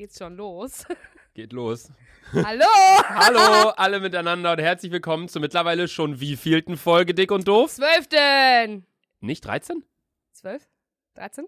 [0.00, 0.86] Geht's schon los?
[1.34, 1.90] Geht los.
[2.32, 2.64] Hallo!
[3.06, 7.70] Hallo alle miteinander und herzlich willkommen zur mittlerweile schon wievielten Folge Dick und Doof?
[7.72, 8.86] Zwölften!
[9.20, 9.84] Nicht 13?
[10.32, 10.66] Zwölf?
[11.12, 11.44] Dreizehn?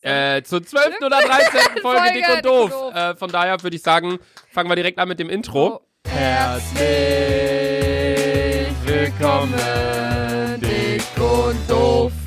[0.00, 1.02] Äh, zur 12.
[1.04, 1.60] oder 13.
[1.60, 2.72] Folge, Folge Dick und Dick Doof.
[2.72, 2.94] und Doof.
[2.94, 4.18] Äh, von daher würde ich sagen,
[4.50, 5.82] fangen wir direkt an mit dem Intro.
[5.82, 6.08] Oh.
[6.08, 6.80] Herzlich
[8.86, 9.52] willkommen,
[10.62, 12.21] dick und doof.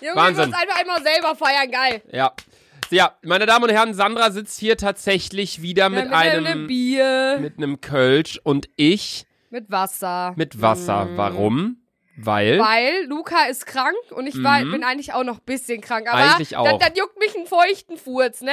[0.00, 0.48] Junge, Wahnsinn.
[0.50, 2.02] ich einfach einmal selber feiern, geil.
[2.12, 2.32] Ja.
[2.90, 7.38] Ja, meine Damen und Herren, Sandra sitzt hier tatsächlich wieder mit, Ja, einem einem Bier.
[7.40, 10.34] mit einem Kölsch und ich Mit Wasser.
[10.36, 11.06] mit Wasser.
[11.06, 11.16] Mm.
[11.16, 11.76] Warum?
[12.16, 14.70] Weil Weil Luca ist krank und ich war, Mhm.
[14.72, 16.06] bin eigentlich auch noch ein bisschen krank.
[16.08, 16.64] Aber Eigentlich auch.
[16.64, 18.52] Dann, dann juckt mich ein feuchten Furz, ne?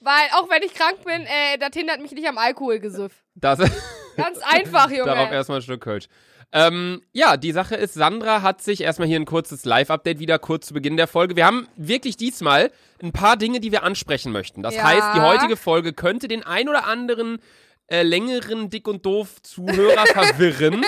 [0.00, 3.12] Weil auch wenn ich krank bin, äh, das hindert mich nicht am Alkoholgesüff.
[3.34, 3.58] das
[4.16, 5.04] Ganz einfach, Junge.
[5.06, 6.06] Darauf erstmal ein Stück Kölsch.
[6.54, 10.66] Ähm, ja, die Sache ist, Sandra hat sich erstmal hier ein kurzes Live-Update wieder kurz
[10.66, 11.34] zu Beginn der Folge.
[11.34, 12.70] Wir haben wirklich diesmal
[13.02, 14.62] ein paar Dinge, die wir ansprechen möchten.
[14.62, 14.82] Das Ja.
[14.84, 17.38] heißt, die heutige Folge könnte den ein oder anderen
[17.88, 20.82] äh, längeren Dick und Doof Zuhörer verwirren,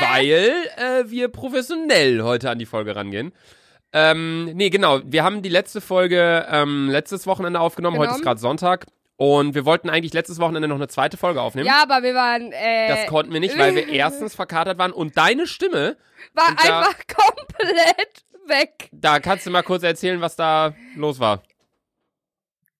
[0.00, 3.32] weil äh, wir professionell heute an die Folge rangehen.
[3.92, 5.00] Ähm, nee, genau.
[5.04, 7.98] Wir haben die letzte Folge ähm, letztes Wochenende aufgenommen.
[7.98, 8.86] Heute ist gerade Sonntag.
[9.22, 11.66] Und wir wollten eigentlich letztes Wochenende noch eine zweite Folge aufnehmen.
[11.66, 15.18] ja, aber wir waren, äh, Das konnten wir nicht, weil wir erstens verkatert waren und
[15.18, 15.98] deine Stimme,
[16.32, 18.88] war und da- einfach komplett weg.
[18.92, 21.42] da kannst du mal kurz erzählen, was da los war.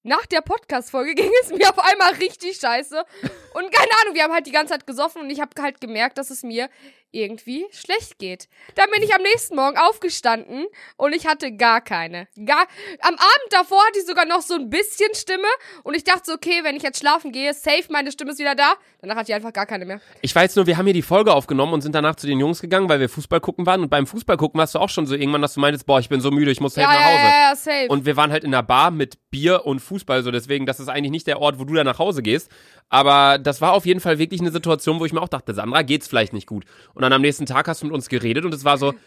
[0.02, 3.04] Nach der Podcast-Folge ging es mir auf einmal richtig scheiße.
[3.52, 6.16] Und keine Ahnung, wir haben halt die ganze Zeit gesoffen und ich habe halt gemerkt,
[6.16, 6.70] dass es mir
[7.12, 8.48] irgendwie schlecht geht.
[8.74, 10.66] Dann bin ich am nächsten Morgen aufgestanden
[10.96, 12.28] und ich hatte gar keine.
[12.46, 12.66] Gar
[13.00, 15.48] am Abend davor hatte ich sogar noch so ein bisschen Stimme
[15.82, 18.54] und ich dachte so, okay, wenn ich jetzt schlafen gehe, safe, meine Stimme ist wieder
[18.54, 18.74] da.
[19.00, 20.00] Danach hatte ich einfach gar keine mehr.
[20.20, 22.60] Ich weiß nur, wir haben hier die Folge aufgenommen und sind danach zu den Jungs
[22.60, 23.80] gegangen, weil wir Fußball gucken waren.
[23.80, 26.08] Und beim Fußball gucken warst du auch schon so irgendwann, dass du meintest, boah, ich
[26.08, 27.16] bin so müde, ich muss safe Ja, nach Hause.
[27.22, 27.86] ja, ja, safe.
[27.88, 30.88] Und wir waren halt in der Bar mit Bier und Fußball, so deswegen, das ist
[30.88, 32.50] eigentlich nicht der Ort, wo du dann nach Hause gehst.
[32.88, 35.82] Aber das war auf jeden Fall wirklich eine Situation, wo ich mir auch dachte, Sandra,
[35.82, 36.64] geht's vielleicht nicht gut.
[36.92, 38.92] Und dann am nächsten Tag hast du mit uns geredet und es war so,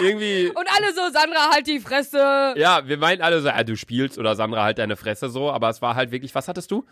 [0.00, 2.54] irgendwie, und alle so, Sandra, halt die Fresse.
[2.56, 5.68] ja, wir meinten alle so, ja, du spielst oder Sandra halt deine Fresse so, aber
[5.70, 6.84] es war halt wirklich, was hattest du?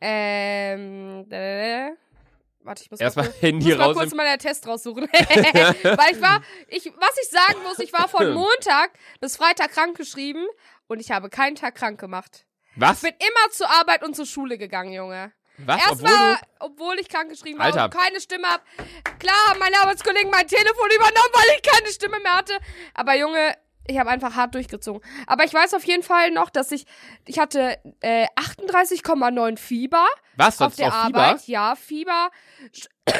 [0.00, 1.90] Ähm, äh,
[2.60, 5.04] warte, ich muss Erstmal mal, Handy muss mal kurz mal den Test raussuchen.
[5.12, 10.44] Weil ich war, ich, was ich sagen muss, ich war von Montag bis Freitag krankgeschrieben
[10.88, 12.44] und ich habe keinen Tag krank gemacht.
[12.74, 13.02] Was?
[13.02, 15.32] Ich bin immer zur Arbeit und zur Schule gegangen, Junge.
[15.66, 15.80] Was?
[15.80, 18.62] Erst Obwohl ich krank geschrieben habe und keine Stimme habe.
[19.18, 22.58] Klar haben meine Arbeitskollegen mein Telefon übernommen, weil ich keine Stimme mehr hatte.
[22.94, 23.56] Aber Junge,
[23.86, 25.02] ich habe einfach hart durchgezogen.
[25.26, 26.86] Aber ich weiß auf jeden Fall noch, dass ich,
[27.26, 30.06] ich hatte äh, 38,9 Fieber
[30.36, 30.60] was?
[30.60, 31.20] auf der auf Fieber?
[31.20, 31.46] Arbeit.
[31.48, 32.30] Ja, Fieber.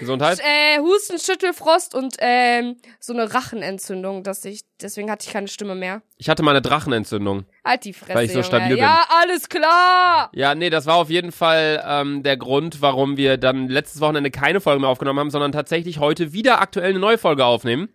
[0.00, 0.40] Gesundheit?
[0.40, 5.74] Äh, Husten, Schüttelfrost und ähm, so eine Rachenentzündung, dass ich, deswegen hatte ich keine Stimme
[5.74, 6.02] mehr.
[6.18, 7.46] Ich hatte mal eine Drachenentzündung.
[7.64, 8.44] Halt die Fresse, Weil ich so Junge.
[8.44, 8.78] stabil bin.
[8.78, 10.30] Ja, alles klar.
[10.34, 14.30] Ja, nee, das war auf jeden Fall ähm, der Grund, warum wir dann letztes Wochenende
[14.30, 17.88] keine Folge mehr aufgenommen haben, sondern tatsächlich heute wieder aktuell eine neue Folge aufnehmen.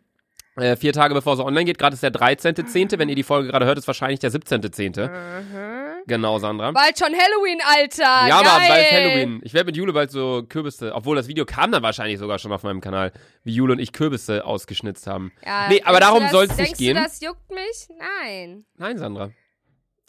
[0.57, 1.77] Äh, vier Tage bevor sie online geht.
[1.77, 2.97] Gerade ist der 13.10.
[2.99, 5.07] Wenn ihr die Folge gerade hört, ist wahrscheinlich der 17.10.
[5.07, 6.03] Mhm.
[6.07, 6.71] Genau, Sandra.
[6.71, 8.01] Bald schon Halloween, Alter.
[8.03, 8.47] ja, Geil.
[8.49, 9.41] aber bald Halloween.
[9.43, 12.51] Ich werde mit Jule bald so Kürbisse, obwohl das Video kam dann wahrscheinlich sogar schon
[12.51, 13.11] auf meinem Kanal,
[13.43, 15.31] wie Jule und ich Kürbisse ausgeschnitzt haben.
[15.45, 16.95] Ja, Nee, aber denkst darum das- soll's nicht denkst gehen.
[16.97, 17.87] Du, das juckt mich?
[17.97, 18.65] Nein.
[18.77, 19.23] Nein, Sandra.
[19.23, 19.33] Aber,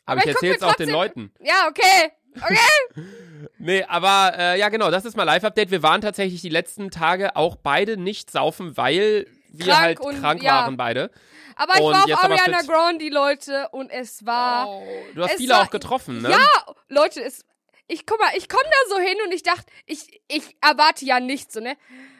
[0.07, 1.31] Aber ich erzähle es auch den Leuten.
[1.41, 2.11] Ja, okay.
[2.41, 2.57] Okay.
[3.59, 5.71] Nee, aber äh, ja genau, das ist mal Live-Update.
[5.71, 10.21] Wir waren tatsächlich die letzten Tage auch beide nicht saufen, weil wir Krank halt und-
[10.21, 10.53] krank ja.
[10.65, 11.11] waren beide.
[11.57, 12.63] Aber ich Und war auf Ariana.
[12.63, 14.69] Grande, Leute, und es war.
[14.69, 16.31] Oh, du hast viele war- auch getroffen, ne?
[16.31, 17.45] Ja, Leute, es.
[17.89, 21.21] Ich guck mal, ich komm da so hin und ich dachte, ich, ich erwarte ja
[21.21, 21.77] nichts, so, ne?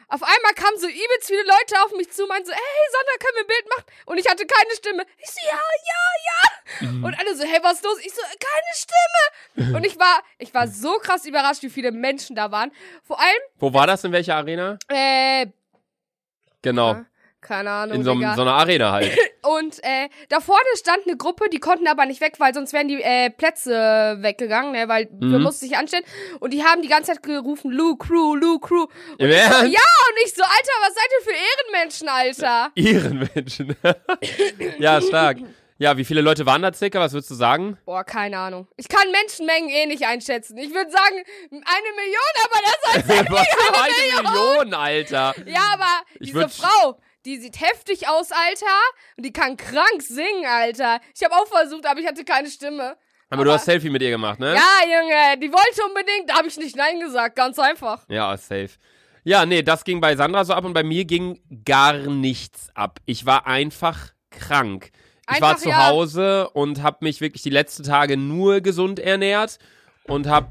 [0.07, 2.59] Auf einmal kamen so übelst viele Leute auf mich zu, meinten so, hey
[2.91, 3.85] Sandra, können wir ein Bild machen?
[4.05, 5.03] Und ich hatte keine Stimme.
[5.17, 6.91] Ich so, ja, ja, ja.
[6.91, 7.03] Mhm.
[7.05, 7.97] Und alle so, hey, was ist los?
[8.05, 8.75] Ich so, keine
[9.65, 9.75] Stimme.
[9.77, 12.71] Und ich war, ich war so krass überrascht, wie viele Menschen da waren.
[13.03, 14.77] Vor allem, Wo war das, in welcher Arena?
[14.89, 15.47] äh,
[16.61, 17.03] Genau,
[17.43, 19.11] keine Ahnung, in so, so einer Arena halt.
[19.43, 22.87] Und äh, da vorne stand eine Gruppe, die konnten aber nicht weg, weil sonst wären
[22.87, 24.87] die äh, Plätze weggegangen, ne?
[24.87, 25.43] weil wir Mhm.
[25.43, 26.05] mussten sich anstellen.
[26.39, 28.87] Und die haben die ganze Zeit gerufen, Lou Crew, Lou Crew.
[29.17, 29.63] Im Ernst?
[29.63, 31.35] Ja, und ich so, Alter, was seid ihr für
[31.75, 32.71] Ehrenmenschen, Alter?
[32.75, 33.75] Ehrenmenschen.
[34.79, 35.37] ja, stark.
[35.79, 36.99] Ja, wie viele Leute waren da circa?
[36.99, 37.77] Was würdest du sagen?
[37.83, 38.67] Boah, keine Ahnung.
[38.77, 40.55] Ich kann Menschenmengen eh nicht einschätzen.
[40.57, 41.15] Ich würde sagen,
[41.51, 45.35] eine Million, aber das heißt für eine Million, Alter.
[45.45, 48.79] Ja, aber Ich diese Frau, die sieht heftig aus, Alter.
[49.17, 50.99] Und die kann krank singen, Alter.
[51.15, 52.97] Ich habe auch versucht, aber ich hatte keine Stimme.
[53.29, 54.53] Aber, du hast Selfie mit ihr gemacht, ne?
[54.53, 58.05] Ja, Junge, die wollte unbedingt, da habe ich nicht Nein gesagt, ganz einfach.
[58.07, 58.69] Ja, safe.
[59.23, 62.99] Ja, nee, das ging bei Sandra so ab und bei mir ging gar nichts ab.
[63.05, 64.91] Ich war einfach krank.
[65.33, 65.87] Ich war Einfach, zu ja.
[65.87, 69.57] Hause und habe mich wirklich die letzten Tage nur gesund ernährt
[70.03, 70.49] und habe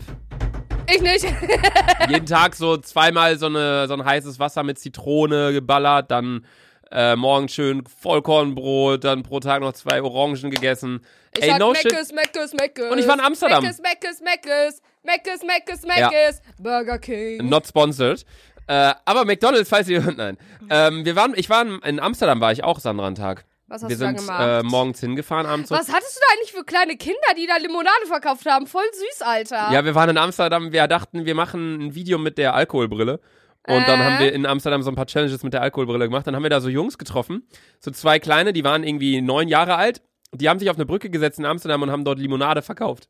[0.91, 1.25] Ich nicht.
[2.09, 6.47] jeden Tag so zweimal so, eine, so ein heißes Wasser mit Zitrone geballert, dann
[6.91, 11.01] äh, morgens schön Vollkornbrot, dann pro Tag noch zwei Orangen gegessen.
[11.37, 11.91] Ich Ey, no shit.
[11.91, 12.91] Meckes, Meckes, Meckes.
[12.91, 13.63] Und ich war in Amsterdam.
[13.63, 14.83] Meckes, Meckes, Meckes.
[15.03, 16.11] Meckes, Meckes, Ja.
[16.11, 16.43] Meckes.
[16.59, 17.49] Burger King.
[17.49, 18.25] Not sponsored.
[18.67, 20.37] Äh, aber McDonalds, falls ihr nein.
[20.71, 23.45] Ähm, wir waren, ich war in, in Amsterdam, war ich auch Sandra einen Tag.
[23.73, 24.43] Was hast wir du da sind gemacht?
[24.43, 25.71] äh, morgens hingefahren, abends.
[25.71, 28.67] Was hattest du da eigentlich für kleine Kinder, die da Limonade verkauft haben?
[28.67, 29.73] Voll süß, Alter.
[29.73, 33.19] Ja, wir waren in Amsterdam, wir dachten, wir machen ein Video mit der Alkoholbrille.
[33.67, 34.05] Und dann Äh.
[34.05, 36.27] haben wir in Amsterdam so ein paar Challenges mit der Alkoholbrille gemacht.
[36.27, 37.49] Dann haben wir da so Jungs getroffen.
[37.81, 40.03] So zwei kleine, die waren irgendwie neun Jahre alt.
[40.35, 43.09] Die haben sich auf eine Brücke gesetzt in Amsterdam und haben dort Limonade verkauft.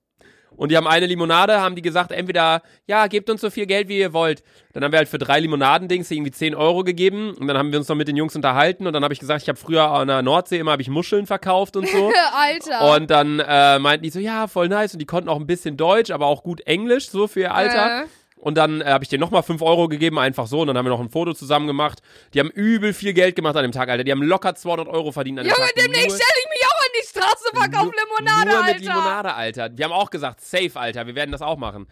[0.63, 3.89] Und die haben eine Limonade, haben die gesagt, entweder, ja, gebt uns so viel Geld,
[3.89, 4.45] wie ihr wollt.
[4.73, 7.35] Dann haben wir halt für drei Limonadendings irgendwie 10 Euro gegeben.
[7.35, 8.87] Und dann haben wir uns noch mit den Jungs unterhalten.
[8.87, 11.75] Und dann habe ich gesagt, ich habe früher an der Nordsee immer ich Muscheln verkauft
[11.77, 12.13] und so.
[12.33, 12.95] Alter.
[12.95, 14.93] Und dann äh, meinten die so, ja, voll nice.
[14.93, 18.05] Und die konnten auch ein bisschen Deutsch, aber auch gut Englisch, so für ihr Alter.
[18.05, 18.07] Äh.
[18.37, 20.63] Und dann äh, habe ich denen nochmal 5 Euro gegeben, einfach so.
[20.63, 22.03] Und dann haben wir noch ein Foto zusammen gemacht.
[22.35, 24.03] Die haben übel viel Geld gemacht an dem Tag, Alter.
[24.03, 25.75] Die haben locker 200 Euro verdient an dem Junge, Tag.
[25.77, 26.52] demnächst Nur- stelle ich
[27.13, 28.73] Straße, verkauf nur- Limonade, Nur Alter.
[28.73, 29.69] mit Limonade, Alter.
[29.77, 31.07] Wir haben auch gesagt, safe, Alter.
[31.07, 31.87] Wir werden das auch machen.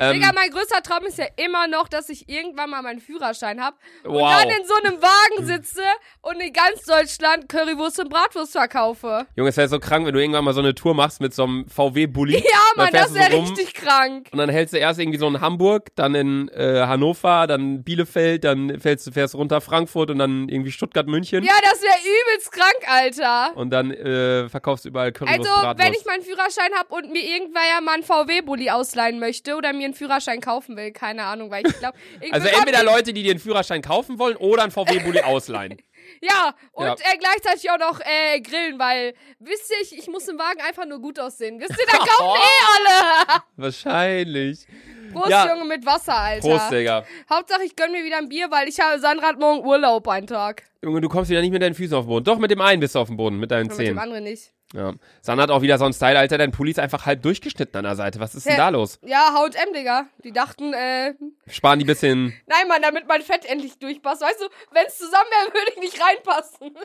[0.00, 3.62] Ähm, Digga, mein größter Traum ist ja immer noch, dass ich irgendwann mal meinen Führerschein
[3.62, 3.74] hab
[4.04, 4.32] und Wow.
[4.42, 5.82] dann in so einem Wagen sitze
[6.22, 9.26] und in ganz Deutschland Currywurst und Bratwurst verkaufe.
[9.36, 11.44] Junge, es wäre so krank, wenn du irgendwann mal so eine Tour machst mit so
[11.44, 12.36] einem VW-Bulli.
[12.48, 14.28] Ja, Mann, das wäre wäre richtig krank.
[14.32, 18.44] Und dann hältst du erst irgendwie so in Hamburg, dann in äh, Hannover, dann Bielefeld,
[18.44, 21.44] dann fällst du fährst runter Frankfurt und dann irgendwie Stuttgart, München.
[21.44, 23.56] Ja, das wäre übelst krank, Alter.
[23.56, 25.86] Und dann äh, verkaufst du überall Currywurst, Also, Bratwurst.
[25.86, 29.72] wenn ich meinen Führerschein hab und mir irgendwer ja mal einen VW-Bulli ausleihen möchte oder
[29.78, 31.96] mir einen Führerschein kaufen will, keine Ahnung, weil ich glaube...
[32.32, 35.76] also entweder Leute, die dir einen Führerschein kaufen wollen oder einen VW-Bulli ausleihen.
[36.22, 36.94] Ja, und Ja.
[36.94, 40.86] Äh, gleichzeitig auch noch äh, grillen, weil, wisst ihr, ich, ich muss im Wagen einfach
[40.86, 41.60] nur gut aussehen.
[41.60, 43.42] Wisst ihr, da kaufen eh alle.
[43.56, 44.66] Wahrscheinlich.
[45.12, 45.48] Prost, Ja.
[45.54, 46.48] Junge, mit Wasser, Alter.
[46.48, 47.04] Prost, Digga.
[47.30, 50.26] Hauptsache, ich gönn mir wieder ein Bier, weil ich habe, Sandra hat morgen Urlaub einen
[50.26, 50.62] Tag.
[50.82, 52.24] Junge, du kommst wieder nicht mit deinen Füßen auf den Boden.
[52.24, 53.98] Doch, mit dem einen bist du auf dem Boden, mit deinen Und mit dem Zehen.
[53.98, 54.50] anderen nicht.
[54.74, 54.92] Ja.
[55.22, 56.36] San hat auch wieder so einen Style, Alter.
[56.36, 58.20] Dein Pulli ist einfach halb durchgeschnitten an der Seite.
[58.20, 58.58] Was ist denn Ja.
[58.58, 58.98] da los?
[59.02, 60.06] Ja, H&M, Digga.
[60.24, 61.14] Die dachten, äh,
[61.48, 62.34] Sparen die bisschen.
[62.46, 64.20] nein, Mann, damit mein Fett endlich durchpasst.
[64.20, 66.76] Weißt du, wenn's zusammen wäre, würde ich nicht reinpassen.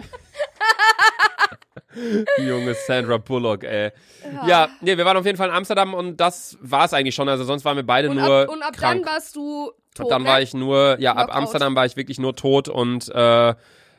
[2.39, 3.91] Junge Sandra Bullock, ey.
[4.47, 7.29] Ja, nee, wir waren auf jeden Fall in Amsterdam und das war's eigentlich schon.
[7.29, 9.03] Also sonst waren wir beide Und nur ab, und ab krank.
[9.05, 10.29] dann warst du tot, Ab dann ne?
[10.29, 11.35] war ich nur, ja, ab Knockout.
[11.35, 13.53] Amsterdam war ich wirklich nur tot und äh,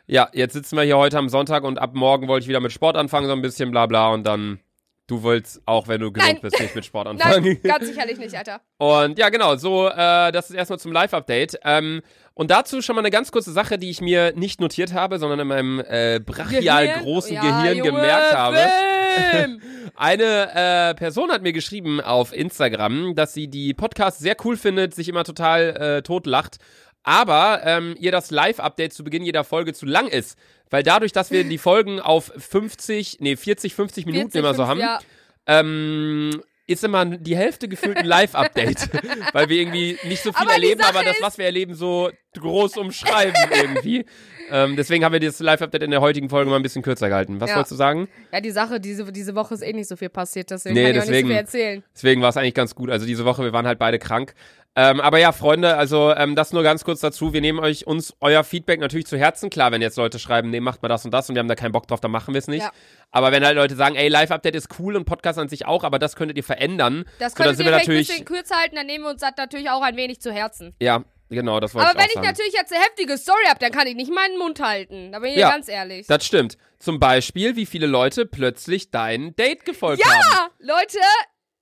[0.06, 2.72] ja, jetzt sitzen wir hier heute am Sonntag und ab morgen wollte ich wieder mit
[2.72, 4.60] Sport anfangen, so ein bisschen bla bla und dann,
[5.06, 6.42] du wolltest auch, wenn du gesund Nein.
[6.42, 7.44] bist, nicht mit Sport anfangen.
[7.44, 8.60] Nein, ganz sicherlich nicht, Alter.
[8.78, 11.58] Und ja, genau, so, äh, das ist erstmal zum Live-Update.
[11.64, 12.02] Ähm,
[12.34, 15.40] und dazu schon mal eine ganz kurze Sache, die ich mir nicht notiert habe, sondern
[15.40, 17.02] in meinem äh, brachial Gehirn?
[17.02, 18.58] großen Ja, Gehirn Junge, gemerkt habe.
[19.96, 24.92] Eine äh, Person hat mir geschrieben auf Instagram, dass sie die Podcasts sehr cool findet,
[24.92, 26.56] sich immer total äh, totlacht,
[27.04, 30.36] aber ähm, ihr das Live-Update zu Beginn jeder Folge zu lang ist.
[30.70, 34.64] Weil dadurch, dass wir die Folgen auf 50, nee, 40, 50 Minuten 40, immer so
[34.66, 34.98] 50, haben, Ja.
[35.46, 38.88] ähm, ist immer die Hälfte gefühlt ein Live-Update.
[39.34, 42.78] weil wir irgendwie nicht so viel Aber erleben, aber das, was wir erleben, so groß
[42.78, 44.06] umschreiben irgendwie.
[44.50, 47.40] Ähm, deswegen haben wir das Live-Update in der heutigen Folge mal ein bisschen kürzer gehalten.
[47.40, 47.56] Was Ja.
[47.56, 48.08] wolltest du sagen?
[48.32, 50.92] ja, die Sache, diese, diese Woche ist eh nicht so viel passiert, deswegen Nee, kann
[50.92, 51.28] ich auch deswegen.
[51.28, 51.84] nicht so viel erzählen.
[51.94, 52.90] Deswegen war es eigentlich ganz gut.
[52.90, 54.34] Also diese Woche, wir waren halt beide krank.
[54.76, 57.32] Ähm, aber ja, Freunde, also ähm, das nur ganz kurz dazu.
[57.32, 59.48] Wir nehmen euch uns euer Feedback natürlich zu Herzen.
[59.48, 61.54] Klar, wenn jetzt Leute schreiben, nee, macht mal das und das und wir haben da
[61.54, 62.62] keinen Bock drauf, dann machen wir es nicht.
[62.62, 62.72] Ja.
[63.12, 66.00] Aber wenn halt Leute sagen, ey, Live-Update ist cool und Podcast an sich auch, aber
[66.00, 67.04] das könntet ihr verändern.
[67.20, 69.30] Das so, dann könntet sind ihr ein bisschen kürzer halten, dann nehmen wir uns das
[69.36, 70.74] natürlich auch ein wenig zu Herzen.
[70.80, 72.32] Ja, genau, das wollte Aber wenn ich ich auch sagen.
[72.36, 75.12] natürlich jetzt eine heftige Story habe, dann kann ich nicht meinen Mund halten.
[75.12, 75.50] Da bin ich Ja.
[75.50, 76.06] ganz ehrlich.
[76.06, 76.56] Das stimmt.
[76.78, 80.20] Zum Beispiel, wie viele Leute plötzlich dein Date gefolgt haben.
[80.32, 80.98] ja, Leute,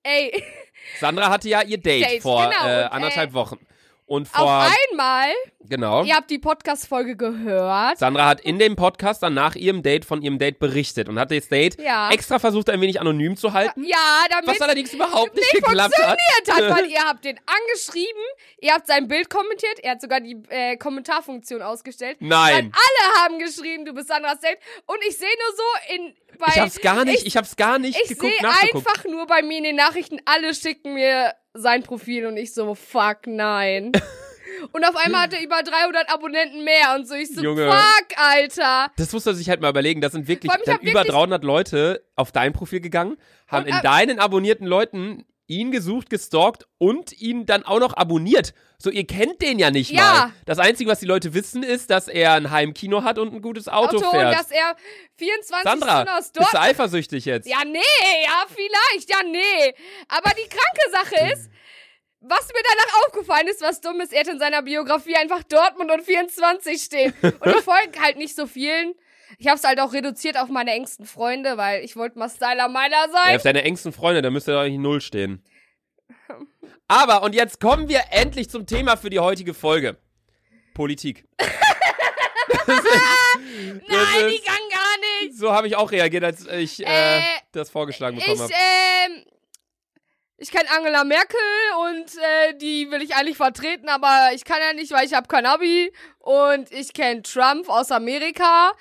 [0.02, 0.43] ey,
[1.00, 3.59] Sandra hatte ja ihr Date, Date, vor genau, äh, und, anderthalb äh, Wochen.
[4.07, 5.33] Und vor, auf einmal,
[5.69, 6.04] genau.
[6.04, 7.99] ihr habt die Podcast-Folge gehört.
[7.99, 11.31] Sandra hat in dem Podcast dann nach ihrem Date von ihrem Date berichtet und hat
[11.31, 12.11] das Date Ja.
[12.11, 13.97] extra versucht, ein wenig anonym zu halten, Ja,
[14.31, 16.19] damit was allerdings überhaupt nicht, nicht geklappt hat.
[16.21, 18.23] funktioniert hat, weil ihr habt den angeschrieben,
[18.61, 22.16] ihr habt sein Bild kommentiert, er hat sogar die äh, Kommentarfunktion ausgestellt.
[22.21, 22.54] Nein.
[22.54, 24.59] Weil alle haben geschrieben, du bist Sandras Date.
[24.87, 27.99] Und ich sehe nur so in bei Ich hab's gar nicht, ich, hab's gar nicht
[28.00, 32.26] Ich geguckt, sehe einfach nur bei mir in den Nachrichten, alle schicken mir sein Profil
[32.26, 33.92] und ich so, fuck, nein.
[34.73, 37.71] und auf einmal hat er über 300 Abonnenten mehr und so, ich so, Junge.
[37.71, 38.91] fuck, Alter.
[38.97, 40.01] Das musst du sich halt mal überlegen.
[40.01, 43.17] Das sind wirklich allem, über wirklich- 300 Leute auf dein Profil gegangen,
[43.49, 47.95] haben Und, in äh, deinen abonnierten Leuten ihn gesucht, gestalkt und ihn dann auch noch
[47.97, 48.55] abonniert.
[48.79, 49.99] So, ihr kennt den ja nicht Ja.
[49.99, 50.33] mal.
[50.47, 53.69] Das Einzige, was die Leute wissen, ist, dass er ein Heimkino hat und ein gutes
[53.69, 54.35] Auto, Auto und fährt.
[54.35, 54.77] dass er
[55.19, 57.47] 24 Sandra, Stunden aus bist du Dortmund eifersüchtig jetzt?
[57.49, 57.79] Ja, nee,
[58.25, 59.75] ja, vielleicht, ja, nee.
[60.09, 61.51] Aber die kranke Sache ist,
[62.25, 65.91] was mir danach aufgefallen ist, was dumm ist, er hat in seiner Biografie einfach Dortmund
[65.91, 67.12] und 24 stehen.
[67.23, 68.95] Und ich folge halt nicht so vielen.
[69.38, 73.07] Ich hab's halt auch reduziert auf meine engsten Freunde, weil ich wollte mal Styler meiner
[73.07, 73.37] Ja, sein.
[73.37, 75.43] auf deine engsten Freunde, da müsste doch eigentlich Null stehen.
[76.88, 79.97] Aber, und jetzt kommen wir endlich zum Thema für die heutige Folge.
[80.75, 81.25] Politik.
[81.41, 82.85] Ist-
[83.88, 85.37] Nein, die kann gar nicht.
[85.37, 88.52] So habe ich auch reagiert, als ich äh, Äh, das vorgeschlagen bekommen Ich, habe.
[88.52, 89.25] ähm,
[90.43, 91.39] ich kenne Angela Merkel
[91.89, 95.29] und äh, die will ich eigentlich vertreten, aber ich kann ja nicht, weil ich habe
[95.29, 95.93] kein Abi.
[96.19, 98.73] Und ich kenne Trump aus Amerika.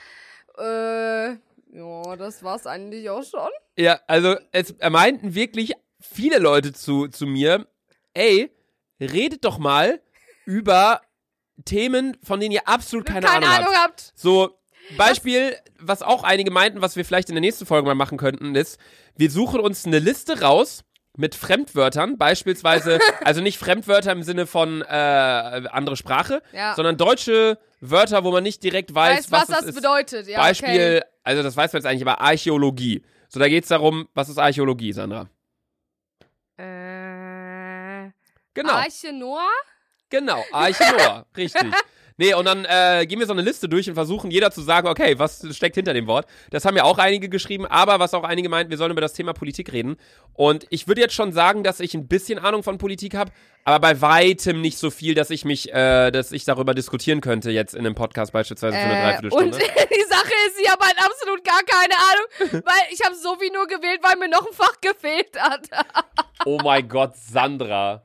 [0.57, 3.49] Äh, ja, das war's eigentlich auch schon.
[3.77, 7.67] Ja, also es meinten wirklich viele Leute zu, zu mir,
[8.15, 8.51] ey,
[8.99, 10.01] redet doch mal
[10.45, 11.01] über
[11.63, 14.01] Themen, von denen ihr absolut keine, Keine, Ahnung, Ahnung habt.
[14.01, 14.13] habt.
[14.15, 14.57] So,
[14.97, 18.55] Beispiel, was auch einige meinten, was wir vielleicht in der nächsten Folge mal machen könnten,
[18.55, 18.79] ist,
[19.15, 20.83] wir suchen uns eine Liste raus
[21.17, 26.73] mit Fremdwörtern, beispielsweise, also nicht Fremdwörter im Sinne von äh, andere Sprache, Ja.
[26.75, 29.75] sondern deutsche Wörter, wo man nicht direkt weiß, Weißt, was, was, es das ist.
[29.75, 30.27] bedeutet.
[30.27, 33.03] Ja, Beispiel, also das weiß man jetzt eigentlich, aber Archäologie.
[33.27, 35.27] So, da geht's darum, was ist Archäologie, Sandra?
[36.57, 38.07] Okay.
[38.07, 38.11] Äh,
[38.53, 39.47] Genau, Arche Noah?
[40.09, 41.73] genau, Arche Noah, richtig.
[42.17, 44.87] Nee, und dann äh, gehen wir so eine Liste durch und versuchen jeder zu sagen,
[44.87, 46.25] okay, was steckt hinter dem Wort.
[46.49, 49.13] Das haben ja auch einige geschrieben, aber was auch einige meinten, wir sollen über das
[49.13, 49.97] Thema Politik reden.
[50.33, 53.31] Und ich würde jetzt schon sagen, dass ich ein bisschen Ahnung von Politik habe,
[53.63, 57.51] aber bei weitem nicht so viel, dass ich mich, äh, dass ich darüber diskutieren könnte
[57.51, 59.57] jetzt in einem Podcast beispielsweise für eine Äh, und Dreiviertelstunde.
[59.95, 63.67] die Sache ist, ich habe halt absolut gar keine Ahnung, weil ich habe Sophie nur
[63.67, 65.67] gewählt, weil mir noch ein Fach gefehlt hat.
[66.45, 68.03] Oh mein Gott, Sandra.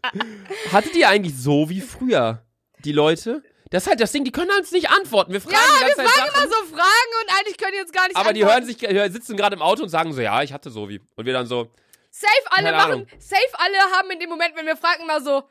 [0.72, 2.42] Hattet ihr eigentlich so wie früher?
[2.84, 3.42] Die Leute?
[3.70, 5.32] Das ist halt das Ding, die können uns nicht antworten.
[5.32, 7.72] Wir fragen Ja, die ganze wir Zeit fragen Sachen, immer so Fragen und eigentlich können
[7.72, 8.66] die jetzt gar nicht aber die antworten.
[8.66, 11.00] hören sich, sitzen gerade im Auto und sagen so, ja, ich hatte so wie.
[11.16, 11.68] Und wir dann so,
[12.10, 13.06] Safe alle machen, Ahnung.
[13.18, 15.42] safe alle haben in dem Moment, wenn wir fragen, immer so,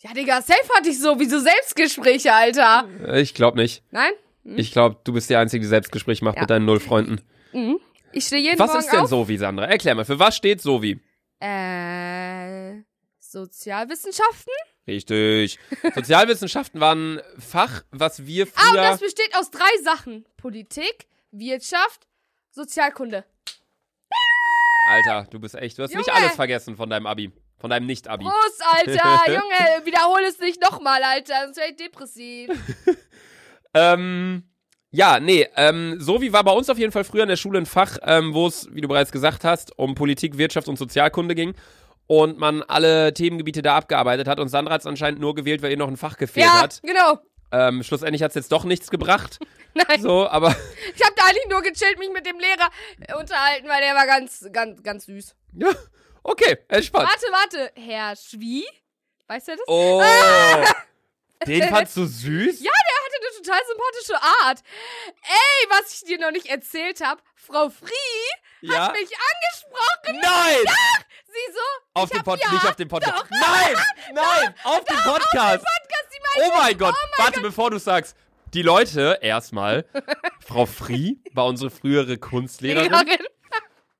[0.00, 2.88] ja Digga, safe hatte ich so, wie so Selbstgespräche, Alter.
[3.06, 3.84] äh, ich glaube nicht.
[3.92, 4.12] Nein?
[4.42, 6.42] Ich glaube, du bist die Einzige, die Selbstgespräch macht Ja.
[6.42, 7.20] mit deinen null Freunden.
[8.12, 9.08] Ich stehe jeden Was Morgen ist denn auf.
[9.10, 9.66] so wie, Sandra?
[9.66, 10.98] Erklär mal, für was steht so wie?
[11.38, 12.82] Äh,
[13.20, 14.52] Sozialwissenschaften?
[14.90, 15.58] Richtig.
[15.94, 18.82] Sozialwissenschaften waren ein Fach, was wir Ah, und früher...
[18.82, 20.26] das besteht aus drei Sachen.
[20.36, 22.08] Politik, Wirtschaft,
[22.50, 23.24] Sozialkunde.
[24.88, 26.18] Alter, du bist echt, du hast nicht Junge.
[26.20, 27.30] alles vergessen von deinem Abi.
[27.58, 28.24] Von deinem Nicht-Abi.
[28.24, 29.20] Prost, Alter.
[29.28, 31.34] Junge, wiederhol es nicht nochmal, Alter.
[31.44, 32.50] Sonst wäre ich depressiv.
[33.72, 34.42] Ähm,
[34.90, 37.58] ja, nee, ähm, so wie war bei uns auf jeden Fall früher in der Schule
[37.58, 41.36] ein Fach, ähm, wo es, wie du bereits gesagt hast, um Politik, Wirtschaft und Sozialkunde
[41.36, 41.54] ging
[42.10, 45.70] und man alle Themengebiete da abgearbeitet hat und Sandra hat es anscheinend nur gewählt, weil
[45.70, 46.80] ihr noch ein Fach gefehlt ja, hat.
[46.82, 47.20] genau.
[47.52, 49.38] Ähm, schlussendlich hat es jetzt doch nichts gebracht,
[49.74, 50.48] Nein, so, aber
[50.96, 52.68] ich habe da eigentlich nur gechillt, mich mit dem Lehrer
[53.06, 55.36] äh, unterhalten, weil der war ganz, ganz, ganz süß.
[55.52, 55.70] ja,
[56.24, 57.08] okay, entspannt.
[57.08, 57.72] Warte, warte.
[57.80, 58.64] Herr Schwie?
[59.28, 59.60] Weißt du das?
[59.68, 60.02] Oh,
[61.46, 62.60] den fandst du süß?
[62.60, 62.89] Ja, der
[63.50, 64.62] total sympathische Art.
[65.22, 67.90] Ey, was ich dir noch nicht erzählt habe, Frau Frie
[68.60, 68.86] Ja?
[68.86, 70.20] hat mich angesprochen.
[70.22, 70.74] Nein!
[71.26, 73.16] Sie so, Auf dem hab, Pod ja, nicht auf dem Podcast.
[73.16, 73.30] doch.
[73.30, 73.76] Nein!
[74.14, 74.54] Nein!
[74.64, 75.64] Auf dem Podcast!
[75.64, 76.94] Podcast, die Oh mein Gott!
[77.18, 78.16] Warte, bevor du sagst.
[78.52, 79.84] Die Leute, erstmal,
[80.46, 83.26] Frau Frie war unsere frühere Kunstlehrerin Lehrerin.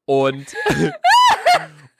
[0.06, 0.46] und,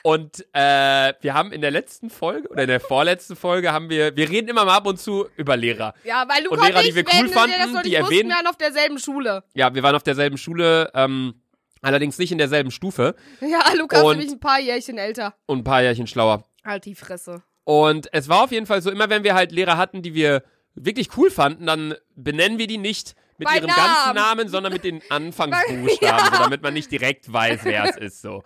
[0.03, 4.17] und äh, wir haben in der letzten Folge oder in der vorletzten Folge haben wir,
[4.17, 5.95] wir reden immer mal ab und zu über Lehrer.
[6.05, 8.57] Ja, weil Luca Und Lehrer, die wir cool fanden, noch die erwähnen- wir waren auf
[8.57, 9.45] derselben Schule.
[9.55, 11.35] Ja, wir waren auf derselben Schule, ähm,
[11.83, 15.35] allerdings nicht in derselben Stufe Ja, Luca ist Und- nämlich ein paar Jährchen älter.
[15.47, 16.45] und ein paar Jährchen schlauer.
[16.65, 17.43] Halt die Fresse.
[17.65, 20.43] Und es war auf jeden Fall so, immer wenn wir halt Lehrer hatten, die wir
[20.75, 23.77] wirklich cool fanden, dann benennen wir die nicht mit Bei ihrem Namen.
[23.79, 28.23] ganzen Namen, sondern mit den Anfangsbuchstaben, so, damit man nicht direkt weiß, wer es ist.
[28.23, 28.43] So.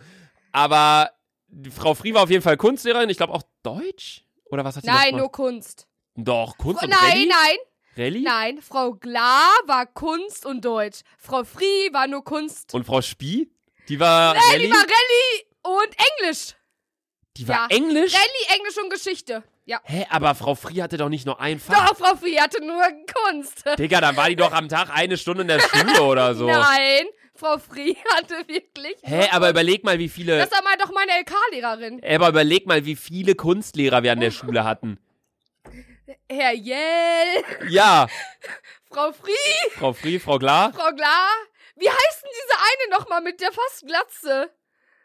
[0.53, 1.11] Aber
[1.55, 4.25] die Frau Frie war auf jeden Fall Kunstlehrerin, ich glaube auch Deutsch?
[4.47, 5.87] Oder was hat sie Nein, nur Kunst.
[6.17, 7.27] Doch, Kunst und nein, Rallye?
[7.27, 7.57] nein,
[7.97, 8.23] Rallye?
[8.23, 8.63] nein.
[8.63, 11.01] Frau Glar war Kunst und Deutsch.
[11.19, 12.75] Frau Frie war nur Kunst.
[12.75, 13.51] Und Frau Spie?
[13.89, 14.67] Die war Nein, Rallye?
[14.67, 16.55] die war Rallye und Englisch.
[17.37, 17.77] Die war ja.
[17.77, 18.15] Englisch?
[18.15, 19.43] Rallye, Englisch und Geschichte.
[19.67, 19.81] Ja.
[19.85, 21.89] Hä, aber Frau Frie hatte doch nicht nur ein Fach.
[21.89, 22.83] Doch, Frau Frie hatte nur
[23.25, 23.65] Kunst.
[23.79, 26.47] Digga, dann war die doch am Tag eine Stunde in der Schule oder so.
[26.47, 28.95] Nein, Frau Frie hatte wirklich.
[29.03, 30.39] Hä, aber überleg mal, wie viele.
[30.39, 32.01] Das war mal doch meine LK-Lehrerin.
[32.05, 34.99] Aber überleg mal, wie viele Kunstlehrer wir an der Schule hatten.
[36.31, 38.07] Herr Jell, Ja,
[38.91, 40.73] Frau Frie, Frau Frie, Frau Klar.
[40.73, 41.31] Frau Glar.
[41.77, 44.51] Wie heißt denn diese eine nochmal mit der fast Glatze?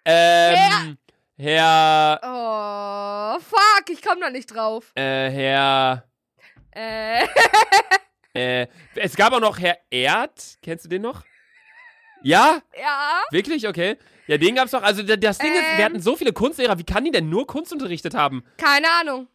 [0.05, 0.97] Ähm,
[1.37, 4.91] Herr, Oh, fuck, ich komm da nicht drauf.
[4.95, 6.03] äh, Herr,
[6.75, 7.25] Äh,
[8.33, 10.57] äh, es gab auch noch Herr Erd.
[10.61, 11.23] Kennst du den noch?
[12.21, 12.61] Ja?
[12.79, 13.21] ja.
[13.31, 13.67] Wirklich?
[13.67, 13.97] Okay.
[14.27, 14.83] Ja, den gab's doch.
[14.83, 15.85] Also, da- das Ding ist, wir Ähm.
[15.85, 16.77] hatten so viele Kunstlehrer.
[16.77, 18.43] Wie kann die denn nur Kunst unterrichtet haben?
[18.57, 19.27] Keine Ahnung.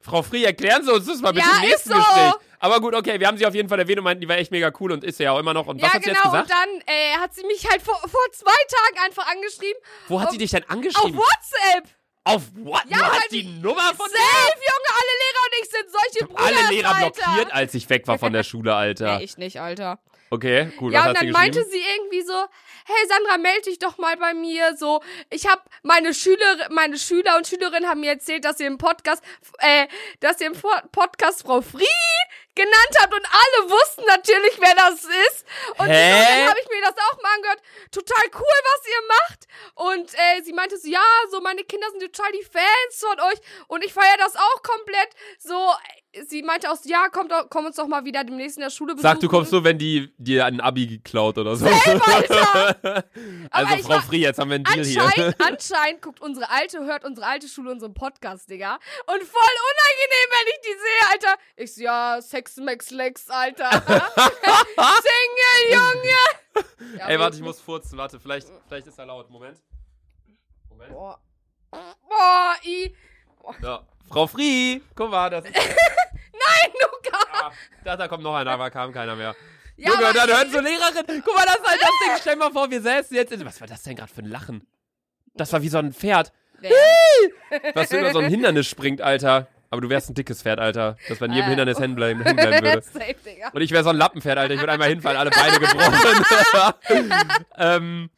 [0.00, 2.02] Frau Frie, erklären Sie uns das mal bitte Ja, im nächsten ist so.
[2.02, 2.32] Gespräch.
[2.58, 4.50] Aber gut, okay, wir haben sie auf jeden Fall erwähnt und meinten, die war echt
[4.50, 5.66] mega cool und ist sie ja auch immer noch.
[5.66, 6.20] Und was ja, hat sie genau.
[6.34, 6.50] jetzt gesagt?
[6.50, 9.80] Und dann äh, hat sie mich halt vor, vor zwei Tagen einfach angeschrieben.
[10.08, 11.16] Wo hat auf- sie dich denn Auf angeschrieben?
[11.18, 11.84] WhatsApp.
[12.24, 12.82] Auf what?
[12.88, 16.60] Ja, du hast die, Nummer von Safe, Junge, alle Lehrer und ich sind solche Brüder.
[16.60, 17.10] alle Lehrer Alter.
[17.22, 19.16] blockiert, als ich weg war von der Schule, Alter.
[19.18, 19.98] Nee, ich nicht, Alter.
[20.34, 20.92] Okay, cool.
[20.92, 21.32] ja, und sie dann geschrieben?
[21.32, 22.34] meinte sie irgendwie so,
[22.86, 24.76] hey Sandra, melde dich doch mal bei mir.
[24.76, 25.00] So,
[25.30, 29.22] ich habe meine Schüler, meine Schüler und Schülerinnen haben mir erzählt, dass ihr im Podcast,
[29.58, 29.86] äh,
[30.20, 31.84] dass ihr im Po- Podcast Frau Frie
[32.54, 35.44] genannt habt und alle wussten natürlich, wer das ist.
[35.78, 36.12] Und Hä?
[36.12, 37.60] so, dann habe ich mir das auch mal angehört.
[37.90, 39.40] Total cool, was ihr macht.
[39.74, 43.38] Und äh, sie meinte so, ja, so meine Kinder sind total die Fans von euch
[43.68, 45.10] und ich feiere das auch komplett.
[45.38, 45.72] So,
[46.28, 48.94] sie meinte auch so, ja, kommt, komm uns doch mal wieder demnächst in der Schule
[48.94, 49.10] besuchen.
[49.10, 51.66] Sag, du kommst nur, wenn die dir ein Abi geklaut oder so.
[51.66, 53.04] Alter.
[53.50, 55.02] also, Frau Frie, jetzt haben wir einen Deal hier.
[55.02, 58.74] Anscheinend, anscheinend guckt unsere alte, hört unsere alte Schule unseren Podcast, Digga.
[59.06, 61.42] Und voll unangenehm, wenn ich die sehe, Alter.
[61.56, 63.70] Ich so, ja, Sex Max Lex, Alter.
[63.86, 66.14] Single, Junge.
[66.98, 67.98] Ja, Ey, warte, ich muss furzen.
[67.98, 69.28] Warte, vielleicht, vielleicht ist er laut.
[69.28, 69.58] Moment.
[70.68, 70.92] Moment.
[70.92, 71.18] Boah.
[71.70, 72.94] Boah, i.
[73.60, 73.84] Ja.
[74.08, 75.54] Frau Frie, guck mal, das ist.
[75.56, 77.18] Nein, Luca.
[77.32, 77.52] Ah,
[77.84, 79.34] da, da kommt noch einer, aber kam keiner mehr.
[79.76, 81.22] Ja, Junge, dann hört so Lehrerin.
[81.24, 82.16] Guck mal, das ist halt das Ding.
[82.20, 83.44] Stell mal vor, wir säßen jetzt in.
[83.44, 84.64] Was war das denn gerade für ein Lachen?
[85.34, 86.32] Das war wie so ein Pferd,
[87.74, 89.48] was über so ein Hindernis springt, Alter.
[89.74, 90.96] Aber du wärst ein dickes Pferd, Alter.
[91.08, 92.80] Das bei jedem Äh, Hindernis bleiben, hängen bleiben würde.
[92.82, 93.16] Safe.
[93.52, 94.54] Und ich wäre so ein Lappenpferd, Alter.
[94.54, 96.74] Ich würde einmal hinfallen, alle Beine gebrochen.
[97.58, 98.10] ähm,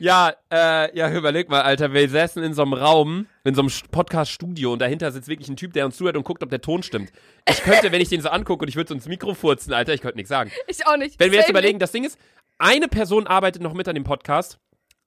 [0.00, 1.92] ja, äh, ja, überleg mal, Alter.
[1.92, 5.56] Wir säßen in so einem Raum, in so einem Podcast-Studio und dahinter sitzt wirklich ein
[5.56, 7.12] Typ, der uns zuhört und guckt, ob der Ton stimmt.
[7.48, 9.94] Ich könnte, wenn ich den so angucke und ich würde so ins Mikro furzen, Alter,
[9.94, 10.50] ich könnte nichts sagen.
[10.66, 11.20] Ich auch nicht.
[11.20, 12.18] Wenn wir jetzt überlegen, das Ding ist,
[12.58, 14.58] eine Person arbeitet noch mit an dem Podcast,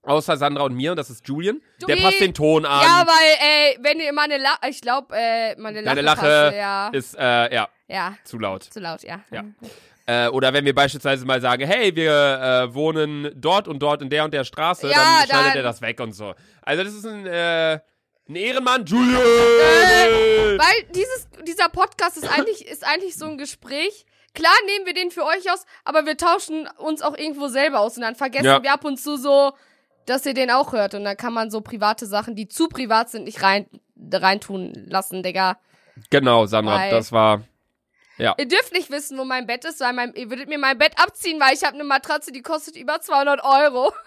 [0.08, 1.62] außer Sandra und mir, und das ist Julian.
[1.82, 2.04] Der Julie.
[2.04, 2.82] passt den Ton an.
[2.82, 6.56] Ja, weil, ey, wenn ihr meine Lache, ich glaube, äh, meine Lache, Deine Lache passe,
[6.58, 6.88] ja.
[6.90, 8.64] ist, äh, ja, ja, zu laut.
[8.64, 9.20] zu laut, ja.
[9.32, 9.44] Ja.
[10.10, 12.12] Äh, oder wenn wir beispielsweise mal sagen, hey, wir
[12.70, 15.64] äh, wohnen dort und dort in der und der Straße, Ja, dann schneidet dann- er
[15.64, 16.34] das weg und so.
[16.62, 17.80] Also das ist ein, äh,
[18.30, 19.22] ein Ehrenmann, Julian!
[19.22, 24.06] Äh, Weil dieses, dieser Podcast ist eigentlich, ist eigentlich so ein Gespräch.
[24.34, 27.96] Klar nehmen wir den für euch aus, aber wir tauschen uns auch irgendwo selber aus
[27.98, 28.62] und dann vergessen Ja.
[28.62, 29.54] wir ab und zu so,
[30.08, 33.10] dass ihr den auch hört und dann kann man so private Sachen, die zu privat
[33.10, 33.68] sind, nicht rein
[34.12, 35.58] reintun lassen, Digga.
[36.10, 37.44] genau, Sandra, Weil- das war.
[38.20, 40.94] Ihr dürft nicht wissen, wo mein Bett ist, weil mein, ihr würdet mir mein Bett
[40.98, 43.94] abziehen, weil ich habe eine Matratze, die kostet über 200 Euro.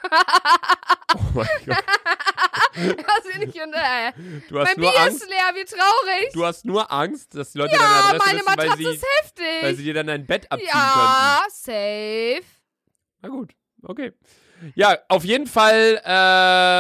[1.13, 1.85] Oh mein Gott.
[2.73, 4.13] Das nicht äh,
[4.49, 5.23] Du hast mein nur Bier Angst.
[5.23, 6.33] ist leer, wie traurig.
[6.33, 8.91] Du hast nur Angst, dass die Leute deine ja, Adresse meine wissen, weil Matratze sie,
[8.95, 9.63] ist heftig.
[9.63, 12.35] weil sie dir dann dein Bett abziehen ja, safe.
[12.37, 12.47] könnten.
[13.23, 13.51] Na gut,
[13.83, 14.13] okay.
[14.75, 16.09] Ja, auf jeden Fall, äh,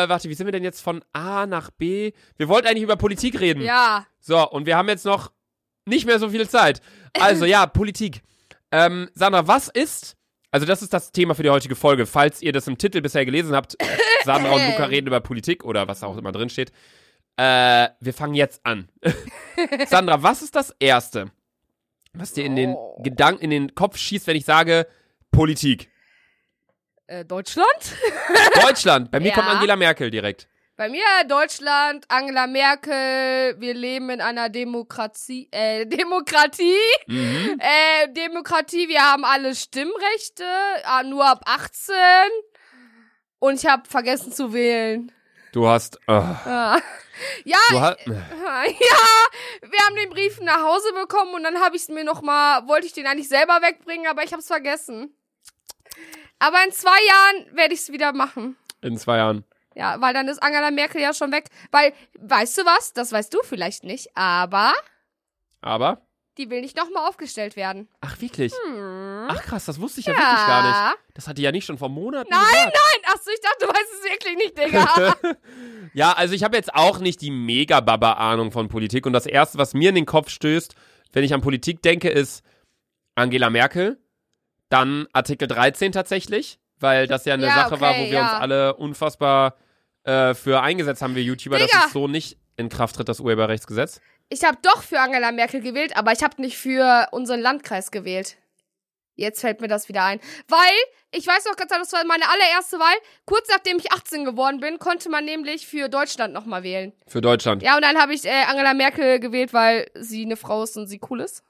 [0.08, 2.12] warte, wie sind wir denn jetzt von A nach B?
[2.36, 3.62] Wir wollten eigentlich über Politik reden.
[3.62, 4.06] Ja.
[4.20, 5.32] So, und wir haben jetzt noch
[5.86, 6.80] nicht mehr so viel Zeit.
[7.18, 8.22] Also ja, Politik.
[8.72, 10.16] Ähm, Sandra, was ist,
[10.50, 12.06] also das ist das Thema für die heutige Folge.
[12.06, 13.76] Falls ihr das im Titel bisher gelesen habt,
[14.24, 16.70] Sandra und Luca reden über Politik oder was auch immer drin steht.
[17.36, 18.88] Äh, wir fangen jetzt an.
[19.88, 21.30] Sandra, was ist das Erste,
[22.12, 23.00] was dir in den Oh.
[23.02, 24.86] Gedanken, in den Kopf schießt, wenn ich sage
[25.30, 25.89] Politik?
[27.10, 27.66] Äh, Deutschland?
[28.62, 29.10] Deutschland.
[29.10, 29.34] Bei mir Ja.
[29.34, 30.46] kommt Angela Merkel direkt.
[30.76, 37.58] Bei mir Deutschland, Angela Merkel, wir leben in einer Demokratie, äh, Demokratie, Mhm.
[37.60, 41.94] äh, Demokratie, wir haben alle Stimmrechte, äh, nur ab 18
[43.40, 45.10] und ich habe vergessen zu wählen.
[45.52, 45.98] Du hast.
[46.06, 46.78] Oh, Ah.
[47.44, 47.98] Ja, du hast.
[48.06, 48.16] ja,
[49.68, 52.66] wir haben den Brief nach Hause bekommen und dann habe ich es mir noch mal,
[52.68, 55.12] wollte ich den eigentlich selber wegbringen, aber ich habe es vergessen.
[56.40, 58.56] Aber in zwei Jahren werde ich es wieder machen.
[58.82, 59.44] In zwei Jahren.
[59.76, 61.46] Ja, weil dann ist Angela Merkel ja schon weg.
[61.70, 62.92] Weil, weißt du was?
[62.92, 64.72] Das weißt du vielleicht nicht, aber
[65.60, 66.02] Aber.
[66.38, 67.88] die will nicht nochmal aufgestellt werden.
[68.00, 68.52] Ach, wirklich?
[68.66, 69.28] Hm.
[69.30, 70.74] Ach krass, das wusste ich ja, wirklich gar nicht.
[70.76, 70.94] Ja.
[71.14, 72.74] Das hat die ja nicht schon vor Monaten Nein, gesagt.
[72.74, 75.14] nein, achso, ich dachte, du weißt es wirklich nicht, Digga.
[75.92, 79.26] Ja, also ich habe jetzt auch nicht die mega baba ahnung von Politik und das
[79.26, 80.76] erste, was mir in den Kopf stößt,
[81.12, 82.44] wenn ich an Politik denke, ist
[83.16, 83.98] Angela Merkel,
[84.70, 88.30] dann Artikel 13 tatsächlich, weil das ja eine Ja, Sache war, okay, wo wir uns
[88.30, 88.38] ja.
[88.38, 89.56] alle unfassbar
[90.04, 91.84] äh, für eingesetzt haben, wir YouTuber, dass Digga.
[91.86, 94.00] es so nicht in Kraft tritt, das Urheberrechtsgesetz.
[94.30, 98.36] ich habe doch für Angela Merkel gewählt, aber ich habe nicht für unseren Landkreis gewählt.
[99.16, 100.18] Jetzt fällt mir das wieder ein.
[100.48, 100.58] Weil,
[101.10, 102.94] ich weiß noch ganz genau, das war meine allererste Wahl.
[103.26, 106.92] Kurz nachdem ich 18 geworden bin, konnte man nämlich für Deutschland nochmal wählen.
[107.06, 107.62] Für Deutschland.
[107.62, 110.86] Ja, und dann habe ich äh, Angela Merkel gewählt, weil sie eine Frau ist und
[110.86, 111.42] sie cool ist.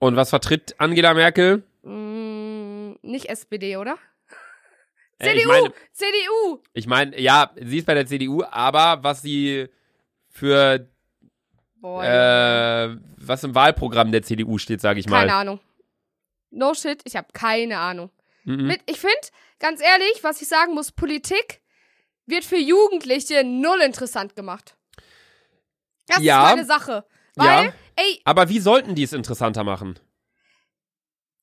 [0.00, 1.62] Und was vertritt Angela Merkel?
[1.82, 3.96] Mm, nicht SPD, oder?
[5.18, 5.48] Äh, ich CDU!
[5.48, 6.62] meine- CDU!
[6.72, 9.68] Ich meine, ja, sie ist bei der CDU, aber was sie
[10.28, 10.88] für
[11.76, 15.20] Boah, äh, was im Wahlprogramm der CDU steht, sage ich mal.
[15.20, 15.60] keine Ahnung.
[16.50, 18.10] No shit, ich habe keine Ahnung.
[18.44, 18.66] Mhm.
[18.66, 19.14] Mit, ich finde,
[19.58, 21.60] ganz ehrlich, was ich sagen muss, Politik
[22.26, 24.76] wird für Jugendliche null interessant gemacht.
[26.06, 26.44] Das Ja.
[26.50, 27.04] ist meine Sache.
[27.36, 27.72] Weil, Ja.
[27.96, 29.98] ey, Aber wie sollten die es interessanter machen?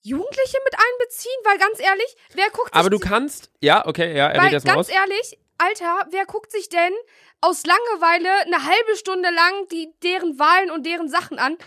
[0.08, 4.28] Jugendliche mit einbeziehen, weil ganz ehrlich, wer guckt sich Aber du kannst, ja, okay, ja,
[4.28, 4.94] er weil erst mal ganz aus.
[4.94, 6.94] ehrlich, Alter, wer guckt sich denn
[7.42, 11.58] aus Langeweile eine halbe Stunde lang die deren Wahlen und deren Sachen an?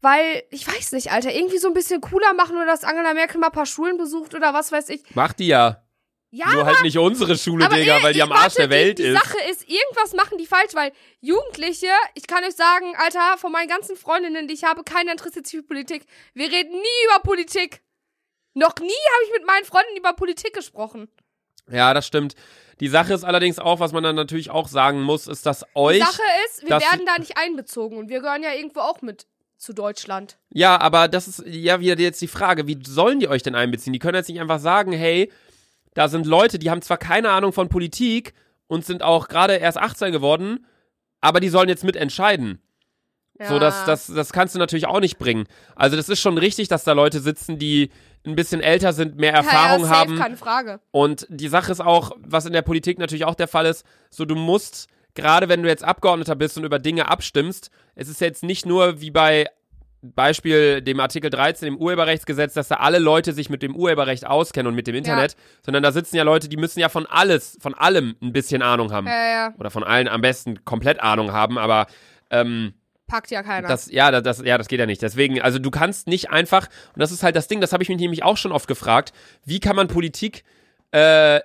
[0.00, 3.38] Weil, ich weiß nicht, Alter, irgendwie so ein bisschen cooler machen oder dass Angela Merkel
[3.38, 5.02] mal ein paar Schulen besucht oder was weiß ich.
[5.14, 5.82] Macht die ja.
[6.32, 8.70] Ja, Nur halt nicht unsere Schule, aber Digga, äh, weil die am warte, Arsch der
[8.70, 9.20] Welt die, die ist.
[9.20, 13.68] Sache ist, irgendwas machen die falsch, weil Jugendliche, ich kann euch sagen, Alter, von meinen
[13.68, 16.04] ganzen Freundinnen, die ich habe, keiner interessiert sich für Politik.
[16.34, 17.82] Wir reden nie über Politik.
[18.54, 21.08] Noch nie habe ich mit meinen Freunden über Politik gesprochen.
[21.68, 22.34] Ja, das stimmt.
[22.78, 25.66] Die Sache ist allerdings auch, was man dann natürlich auch sagen muss, ist, dass Die
[25.74, 25.98] euch.
[25.98, 29.26] Sache ist, wir werden da nicht einbezogen und wir gehören ja irgendwo auch mit
[29.58, 30.38] zu Deutschland.
[30.48, 33.92] Ja, aber das ist ja wieder jetzt die Frage, wie sollen die euch denn einbeziehen?
[33.92, 35.30] Die können jetzt nicht einfach sagen, hey,
[35.94, 38.34] da sind Leute, die haben zwar keine Ahnung von Politik
[38.66, 40.66] und sind auch gerade erst 18 geworden,
[41.20, 42.60] aber die sollen jetzt mitentscheiden.
[43.48, 45.46] So, das, das, das kannst du natürlich auch nicht bringen.
[45.74, 47.90] Also, das ist schon richtig, dass da Leute sitzen, die
[48.26, 50.18] ein bisschen älter sind, mehr Erfahrung ja, ja, safe, haben.
[50.18, 50.80] keine Frage.
[50.90, 54.26] Und die Sache ist auch, was in der Politik natürlich auch der Fall ist, so
[54.26, 58.42] du musst, gerade wenn du jetzt Abgeordneter bist und über Dinge abstimmst, es ist jetzt
[58.42, 59.46] nicht nur wie bei
[60.02, 64.68] Beispiel dem Artikel 13 im Urheberrechtsgesetz, dass da alle Leute sich mit dem Urheberrecht auskennen
[64.68, 67.74] und mit dem Internet, sondern da sitzen ja Leute, die müssen ja von alles, von
[67.74, 69.06] allem ein bisschen Ahnung haben.
[69.06, 71.86] Ja, ja, Oder von allen am besten komplett Ahnung haben, aber
[72.30, 72.72] ähm,
[73.06, 73.68] packt ja keiner.
[73.68, 75.02] das, ja, das, das, ja, das geht ja nicht.
[75.02, 77.88] Deswegen, also du kannst nicht einfach, und das ist halt das Ding, das habe ich
[77.88, 79.12] mich nämlich auch schon oft gefragt,
[79.44, 80.44] wie kann man Politik
[80.92, 81.40] äh,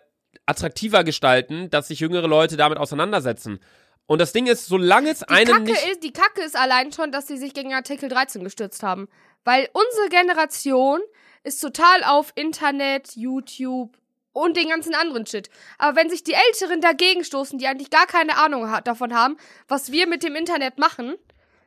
[0.45, 3.59] attraktiver gestalten, dass sich jüngere Leute damit auseinandersetzen?
[4.07, 5.87] Und das Ding ist, solange es die, einen Kacke nicht.
[5.91, 9.07] ist, die Kacke ist allein schon, dass sie sich gegen Artikel 13 gestürzt haben.
[9.43, 10.99] Weil unsere Generation
[11.43, 13.97] ist total auf Internet, YouTube
[14.31, 15.49] und den ganzen anderen Shit.
[15.77, 19.37] Aber wenn sich die Älteren dagegen stoßen, die eigentlich gar keine Ahnung davon haben,
[19.67, 21.15] was wir mit dem Internet machen,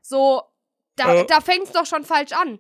[0.03, 0.43] so,
[0.97, 1.27] da, Äh.
[1.27, 2.59] da fängt's doch schon falsch an.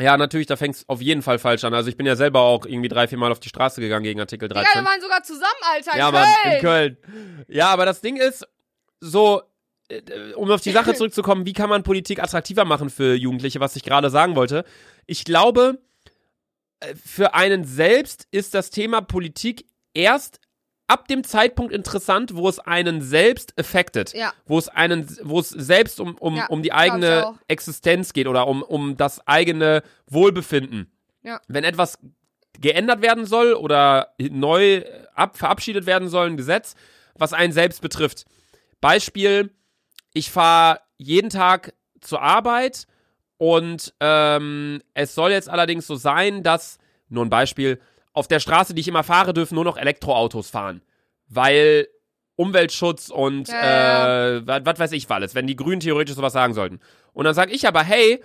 [0.00, 1.72] Ja, natürlich, da fängt's auf jeden Fall falsch an.
[1.72, 4.18] Also ich bin ja selber auch irgendwie drei, vier Mal auf die Straße gegangen gegen
[4.20, 4.82] Artikel Digga, 13.
[4.82, 5.92] wir waren sogar zusammen, Alter.
[5.92, 6.60] in Ja, Mann, in.
[6.60, 7.44] Köln.
[7.48, 8.46] Ja, aber das Ding ist,
[9.04, 9.42] so,
[9.88, 13.76] äh, um auf die Sache zurückzukommen, wie kann man Politik attraktiver machen für Jugendliche, was
[13.76, 14.64] ich gerade sagen wollte.
[15.06, 15.78] Ich glaube,
[16.80, 20.40] äh, für einen selbst ist das Thema Politik erst
[20.86, 24.12] ab dem Zeitpunkt interessant, wo es einen selbst affected.
[24.12, 24.32] Ja.
[24.46, 27.38] Wo es einen, wo es selbst um, um, Ja, um die eigene.
[27.48, 30.90] Existenz geht oder um, um das eigene Wohlbefinden.
[31.22, 31.40] Ja.
[31.48, 31.98] Wenn etwas
[32.60, 36.74] geändert werden soll oder neu ab, verabschiedet werden soll, ein Gesetz,
[37.14, 38.26] was einen selbst betrifft.
[38.84, 39.50] Beispiel,
[40.12, 42.86] ich fahre jeden Tag zur Arbeit
[43.38, 46.76] und ähm, es soll jetzt allerdings so sein, dass,
[47.08, 47.80] nur ein Beispiel,
[48.12, 50.82] auf der Straße, die ich immer fahre, dürfen nur noch Elektroautos fahren.
[51.28, 51.88] Weil
[52.36, 56.78] Umweltschutz und Ja, äh, was weiß ich alles, wenn die Grünen theoretisch sowas sagen sollten.
[57.14, 58.22] Und dann sage ich aber, hey,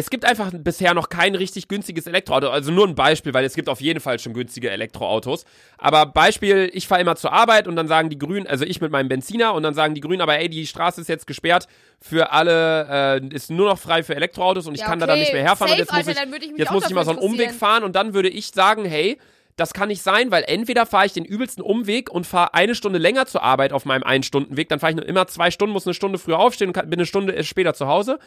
[0.00, 2.48] es gibt einfach bisher noch kein richtig günstiges Elektroauto.
[2.48, 5.44] Also nur ein Beispiel, weil es gibt auf jeden Fall schon günstige Elektroautos.
[5.76, 8.90] Aber Beispiel, ich fahre immer zur Arbeit und dann sagen die Grünen, also ich mit
[8.90, 11.66] meinem Benziner und dann sagen die Grünen, aber ey, die Straße ist jetzt gesperrt
[12.00, 15.16] für alle, äh, ist nur noch frei für Elektroautos und ich Ja, kann da dann
[15.16, 15.20] okay.
[15.20, 15.68] nicht mehr herfahren.
[15.68, 17.84] Safe, und jetzt muss Alter, ich, ich jetzt muss ich mal so einen Umweg fahren
[17.84, 19.18] und dann würde ich sagen, hey,
[19.56, 22.98] das kann nicht sein, weil entweder fahre ich den übelsten Umweg und fahre eine Stunde
[22.98, 25.92] länger zur Arbeit auf meinem Ein-Stunden-Weg, dann fahre ich nur immer zwei Stunden, muss eine
[25.92, 28.18] Stunde früher aufstehen und bin eine Stunde später zu Hause.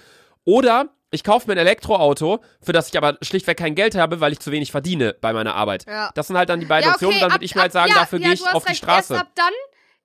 [0.46, 4.32] Oder ich kaufe mir ein Elektroauto, für das ich aber schlichtweg kein Geld habe, weil
[4.32, 5.86] ich zu wenig verdiene bei meiner Arbeit.
[5.88, 6.12] Ja.
[6.16, 7.72] Das sind halt dann die beiden Ja, Optionen, okay, dann ab- würde ich mir halt
[7.72, 8.76] sagen, ja, dafür gehe ich auf die.
[8.76, 9.14] Straße.
[9.14, 9.54] Erst ab dann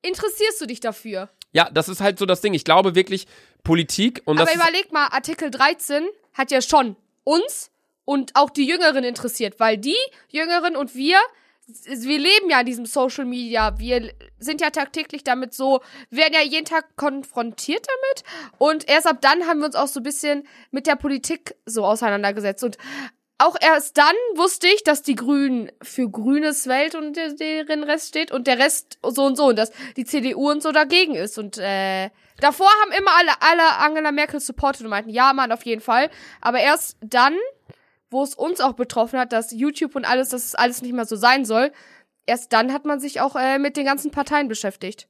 [0.03, 1.31] interessierst du dich dafür.
[1.53, 2.53] Ja, das ist halt so das Ding.
[2.55, 3.27] Ich glaube wirklich,
[3.65, 7.71] Politik und das Aber überleg mal, Artikel 13 hat ja schon uns
[8.05, 9.97] und auch die Jüngeren interessiert, weil die
[10.29, 11.19] Jüngeren und wir,
[11.69, 16.41] wir leben ja in diesem Social Media, wir sind ja tagtäglich damit so, werden ja
[16.43, 18.25] jeden Tag konfrontiert damit.
[18.59, 21.85] Und erst ab dann haben wir uns auch so ein bisschen mit der Politik so
[21.85, 22.65] auseinandergesetzt.
[22.65, 22.79] Und
[23.37, 28.09] auch erst dann wusste ich, dass die Grünen für grünes Welt und der- deren Rest
[28.09, 31.39] steht und der Rest so und so und dass die CDU und so dagegen ist.
[31.39, 35.65] Und äh, davor haben immer alle alle Angela Merkel supportet und meinten ja Mann auf
[35.67, 37.37] jeden Fall, aber erst dann
[38.11, 41.07] wo es uns auch betroffen hat, dass YouTube und alles, dass es alles nicht mehr
[41.07, 41.73] so sein soll,
[42.27, 45.09] erst dann hat man sich auch äh, mit den ganzen Parteien beschäftigt.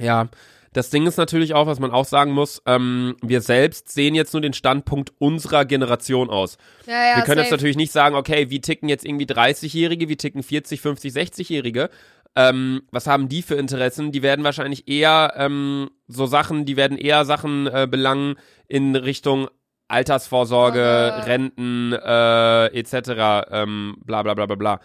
[0.00, 0.28] Ja,
[0.76, 4.34] das Ding ist natürlich auch, was man auch sagen muss, ähm, wir selbst sehen jetzt
[4.34, 6.58] nur den Standpunkt unserer Generation aus.
[6.86, 7.56] Ja, ja, wir können jetzt safe.
[7.56, 11.88] natürlich nicht sagen, okay, wie ticken jetzt irgendwie 30-Jährige, wie ticken 40, 50, 60-Jährige.
[12.34, 14.12] Ähm, was haben die für Interessen?
[14.12, 18.34] Die werden wahrscheinlich eher ähm, so Sachen, die werden eher Sachen äh, belangen
[18.68, 19.48] in Richtung
[19.88, 21.26] Altersvorsorge, Sorge.
[21.26, 24.80] Renten, äh, etc., ähm, bla bla bla bla bla.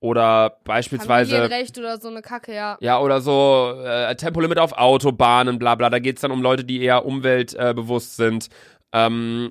[0.00, 1.30] Oder beispielsweise.
[1.34, 2.76] Familienrecht oder so eine Kacke, ja.
[2.80, 5.90] Ja, oder so äh, Tempolimit auf Autobahnen, bla bla.
[5.90, 8.48] Da geht's dann um Leute, die eher umweltbewusst äh, sind.
[8.92, 9.50] Ähm,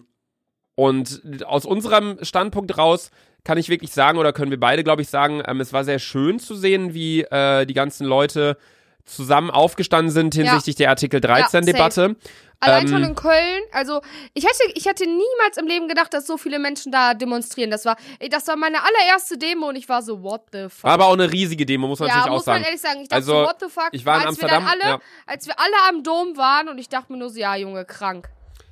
[0.75, 3.11] und aus unserem Standpunkt raus
[3.43, 5.99] kann ich wirklich sagen, oder können wir beide, glaube ich, sagen, ähm, es war sehr
[5.99, 8.57] schön zu sehen, wie äh, die ganzen Leute
[9.05, 12.15] zusammen aufgestanden sind hinsichtlich der Artikel 13-Debatte.
[12.59, 14.01] Allein Ähm, schon in Köln, also
[14.33, 17.69] ich hätte, ich hätte niemals im Leben gedacht, dass so viele Menschen da demonstrieren.
[17.69, 17.97] Das war,
[18.31, 20.85] das war meine allererste Demo und ich war so, what the fuck.
[20.85, 22.65] war aber auch eine riesige Demo, muss man ja, natürlich auch muss man sagen.
[22.65, 23.01] ehrlich sagen.
[23.01, 23.89] Ich dachte Also, so, what the fuck.
[23.91, 24.99] ich war in als wir dann Amsterdam, alle, ja.
[25.27, 28.29] als wir alle am Dom waren und ich dachte mir nur so, ja, Junge, krank.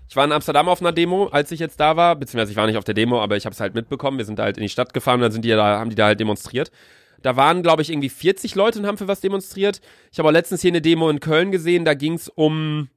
[0.10, 2.68] Ich war in Amsterdam auf einer Demo, als ich jetzt da war, beziehungsweise ich war
[2.68, 4.18] nicht auf der Demo, aber ich habe es halt mitbekommen.
[4.18, 5.96] Wir sind da halt in die Stadt gefahren und dann sind die da, haben die
[5.96, 6.72] da halt demonstriert.
[7.24, 9.82] Da waren, glaube ich, irgendwie 40 Leute und haben für was demonstriert.
[10.12, 12.90] Ich habe auch letztens hier eine Demo in Köln gesehen, da ging es um.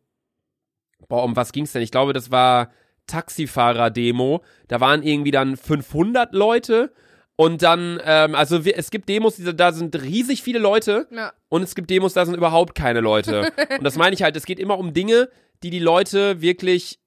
[1.08, 1.82] Boah, um was ging's denn?
[1.82, 2.70] Ich glaube, das war
[3.06, 4.42] Taxifahrer-Demo.
[4.68, 6.92] Da waren irgendwie dann 500 Leute.
[7.36, 11.06] Und dann, ähm, also wir, es gibt Demos, die, da sind riesig viele Leute.
[11.10, 11.32] Ja.
[11.48, 13.52] Und es gibt Demos, da sind überhaupt keine Leute.
[13.78, 15.28] Und das meine ich halt, es geht immer um Dinge,
[15.62, 16.98] die die Leute wirklich,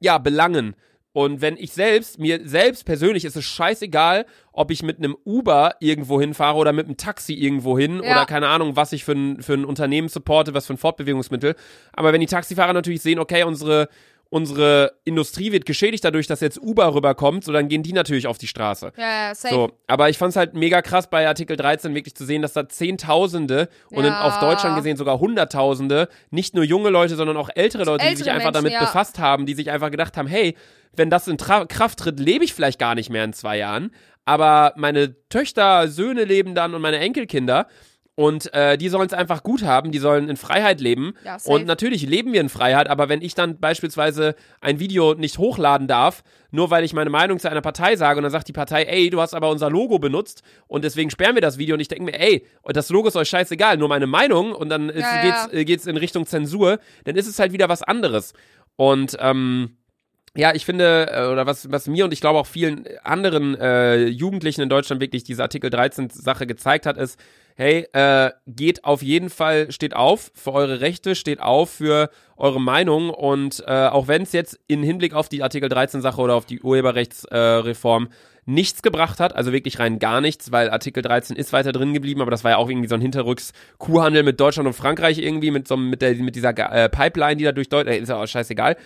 [0.00, 0.74] ja, belangen.
[1.16, 5.76] Und wenn ich selbst, mir selbst persönlich ist es scheißegal, ob ich mit einem Uber
[5.80, 8.10] irgendwo hinfahre oder mit einem Taxi irgendwo hin Ja.
[8.16, 11.54] oder keine Ahnung, was ich für ein, für ein Unternehmen supporte, was für ein Fortbewegungsmittel.
[11.94, 13.88] Aber wenn die Taxifahrer natürlich sehen, okay, unsere,
[14.28, 18.38] unsere Industrie wird geschädigt dadurch, dass jetzt Uber rüberkommt, so dann gehen die natürlich auf
[18.38, 18.92] die Straße.
[18.96, 19.54] Ja, ja, safe.
[19.54, 22.52] So, aber ich fand es halt mega krass bei Artikel 13 wirklich zu sehen, dass
[22.52, 24.22] da Zehntausende und in, Ja.
[24.26, 28.26] auf Deutschland gesehen sogar Hunderttausende, nicht nur junge Leute, sondern auch ältere Leute, die sich
[28.26, 28.80] Ältere einfach Menschen, damit ja.
[28.80, 30.56] befasst haben, die sich einfach gedacht haben, hey,
[30.94, 33.92] wenn das in Tra Kraft tritt, lebe ich vielleicht gar nicht mehr in zwei Jahren,
[34.24, 37.68] aber meine Töchter, Söhne leben dann und meine Enkelkinder
[38.16, 41.12] und äh, die sollen es einfach gut haben, die sollen in Freiheit leben.
[41.22, 45.36] Ja, und natürlich leben wir in Freiheit, aber wenn ich dann beispielsweise ein Video nicht
[45.36, 48.54] hochladen darf, nur weil ich meine Meinung zu einer Partei sage und dann sagt die
[48.54, 51.80] Partei, ey, du hast aber unser Logo benutzt und deswegen sperren wir das Video und
[51.80, 55.02] ich denke mir, ey, das Logo ist euch scheißegal, nur meine Meinung und dann ist,
[55.02, 55.64] Ja, geht's, ja.
[55.64, 58.32] geht's in Richtung Zensur, dann ist es halt wieder was anderes.
[58.76, 59.76] Und ähm,
[60.34, 64.06] ja, ich finde, äh, oder was, was mir und ich glaube auch vielen anderen äh,
[64.06, 67.18] Jugendlichen in Deutschland wirklich diese Artikel 13 Sache gezeigt hat, ist,
[67.56, 72.60] hey, äh, geht auf jeden Fall, steht auf für eure Rechte, steht auf für eure
[72.60, 76.34] Meinung und äh, auch wenn es jetzt in Hinblick auf die Artikel 13 Sache oder
[76.34, 78.08] auf die Urheberrechtsreform äh,
[78.44, 82.20] nichts gebracht hat, also wirklich rein gar nichts, weil Artikel 13 ist weiter drin geblieben,
[82.20, 85.50] aber das war ja auch irgendwie so ein hinterrücks Kuhhandel mit Deutschland und Frankreich irgendwie,
[85.50, 88.26] mit so mit der mit dieser äh, Pipeline, die da durch Deutschland, ist ja auch
[88.26, 88.76] scheißegal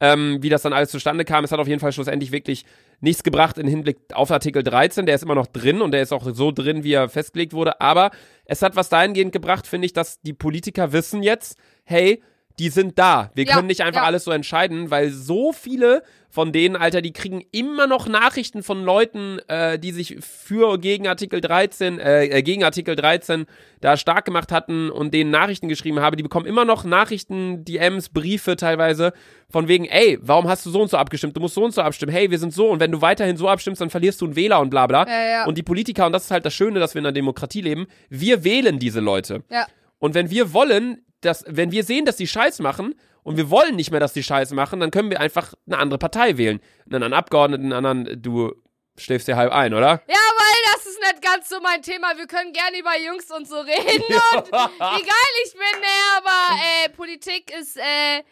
[0.00, 1.44] ähm, wie das dann alles zustande kam.
[1.44, 2.64] Es hat auf jeden Fall schlussendlich wirklich
[3.00, 5.06] nichts gebracht im Hinblick auf Artikel 13.
[5.06, 7.80] Der ist immer noch drin und der ist auch so drin, wie er festgelegt wurde.
[7.80, 8.10] Aber
[8.44, 12.22] es hat was dahingehend gebracht, finde ich, dass die Politiker wissen jetzt, hey,
[12.58, 13.30] die sind da.
[13.34, 14.06] Wir Ja, können nicht einfach ja.
[14.06, 18.84] alles so entscheiden, weil so viele von denen, Alter, die kriegen immer noch Nachrichten von
[18.84, 23.46] Leuten, äh, die sich für gegen Artikel 13, äh, äh, gegen Artikel 13
[23.80, 26.16] da stark gemacht hatten und denen Nachrichten geschrieben habe.
[26.16, 29.12] Die bekommen immer noch Nachrichten, DMs, Briefe teilweise
[29.48, 31.36] von wegen, ey, warum hast du so und so abgestimmt?
[31.36, 32.12] Du musst so und so abstimmen.
[32.12, 34.60] Hey, wir sind so und wenn du weiterhin so abstimmst, dann verlierst du einen Wähler
[34.60, 35.06] und bla bla.
[35.06, 35.44] Ja, ja.
[35.46, 37.86] Und die Politiker, und das ist halt das Schöne, dass wir in einer Demokratie leben,
[38.10, 39.42] wir wählen diese Leute.
[39.50, 39.66] Ja.
[39.98, 43.76] Und wenn wir wollen, dass, wenn wir sehen, dass die Scheiß machen und wir wollen
[43.76, 46.60] nicht mehr, dass die Scheiß machen, dann können wir einfach eine andere Partei wählen.
[46.84, 48.52] Einen anderen Abgeordneten, einen anderen, du
[48.96, 50.02] schläfst dir halb ein, oder?
[50.06, 52.16] Ja, weil das ist nicht ganz so mein Thema.
[52.16, 54.04] Wir können gerne über Jungs und so reden
[54.36, 58.22] und wie geil ich bin, ne, aber äh, Politik ist, äh,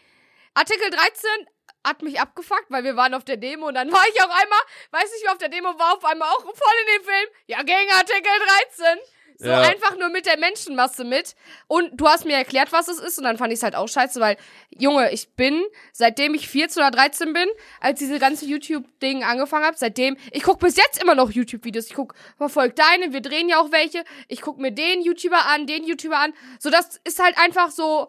[0.54, 1.48] Artikel 13
[1.86, 4.60] hat mich abgefuckt, weil wir waren auf der Demo und dann war ich auch einmal,
[4.92, 7.28] weiß nicht, wer auf der Demo war, auf einmal auch voll in den Film.
[7.46, 8.32] Ja, gegen Artikel
[8.70, 8.98] 13.
[9.36, 9.60] So Ja.
[9.62, 11.34] einfach nur mit der Menschenmasse mit.
[11.66, 13.18] Und du hast mir erklärt, was es ist.
[13.18, 14.36] Und dann fand ich es halt auch scheiße, weil,
[14.70, 17.48] Junge, ich bin, seitdem ich 14 oder 13 bin,
[17.80, 21.86] als diese ganze YouTube-Ding angefangen habe, seitdem, ich guck bis jetzt immer noch YouTube-Videos.
[21.88, 24.04] Ich guck, verfolg deine, wir drehen ja auch welche.
[24.28, 26.32] Ich guck mir den YouTuber an, den YouTuber an.
[26.60, 28.08] So, das ist halt einfach so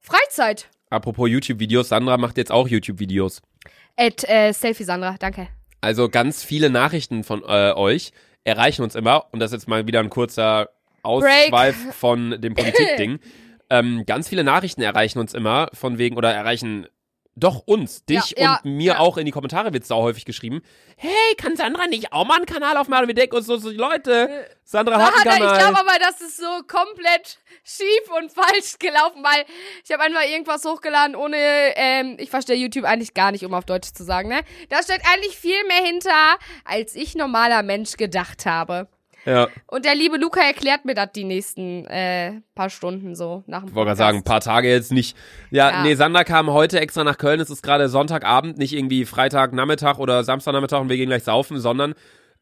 [0.00, 0.68] Freizeit.
[0.90, 3.42] Apropos YouTube-Videos, Sandra macht jetzt auch YouTube-Videos.
[3.96, 5.48] At, äh, Selfie Sandra, danke.
[5.80, 8.12] Also ganz viele Nachrichten von äh, euch
[8.46, 10.70] erreichen uns immer, und das ist jetzt mal wieder ein kurzer
[11.02, 13.18] Ausschweif von dem Politikding.
[13.68, 16.86] ähm, ganz viele Nachrichten erreichen uns immer, von wegen, oder erreichen
[17.38, 18.98] Doch, uns, dich Ja, ja, und mir ja.
[18.98, 20.62] auch in die Kommentare wird sau häufig geschrieben.
[20.96, 23.02] Hey, kann Sandra nicht auch mal einen Kanal aufmachen?
[23.02, 25.58] Und wir denken uns so, so Leute, Sandra hat einen da- ich Kanal.
[25.58, 29.44] glaube aber, das ist so komplett schief und falsch gelaufen, weil
[29.84, 31.36] ich habe einfach irgendwas hochgeladen, ohne,
[31.76, 34.40] ähm, ich verstehe YouTube eigentlich gar nicht, um auf Deutsch zu sagen, ne?
[34.70, 38.88] Da steckt eigentlich viel mehr hinter, als ich normaler Mensch gedacht habe.
[39.26, 43.60] Ja, Und der liebe Luca erklärt mir das die nächsten äh, paar Stunden so nach
[43.60, 45.16] dem ich wollte gerade sagen, ein paar Tage jetzt nicht.
[45.50, 45.82] Ja, Ja.
[45.82, 47.40] nee, Sandra kam heute extra nach Köln.
[47.40, 51.94] Es ist gerade Sonntagabend, nicht irgendwie Freitagnachmittag oder Samstagnachmittag und wir gehen gleich saufen, sondern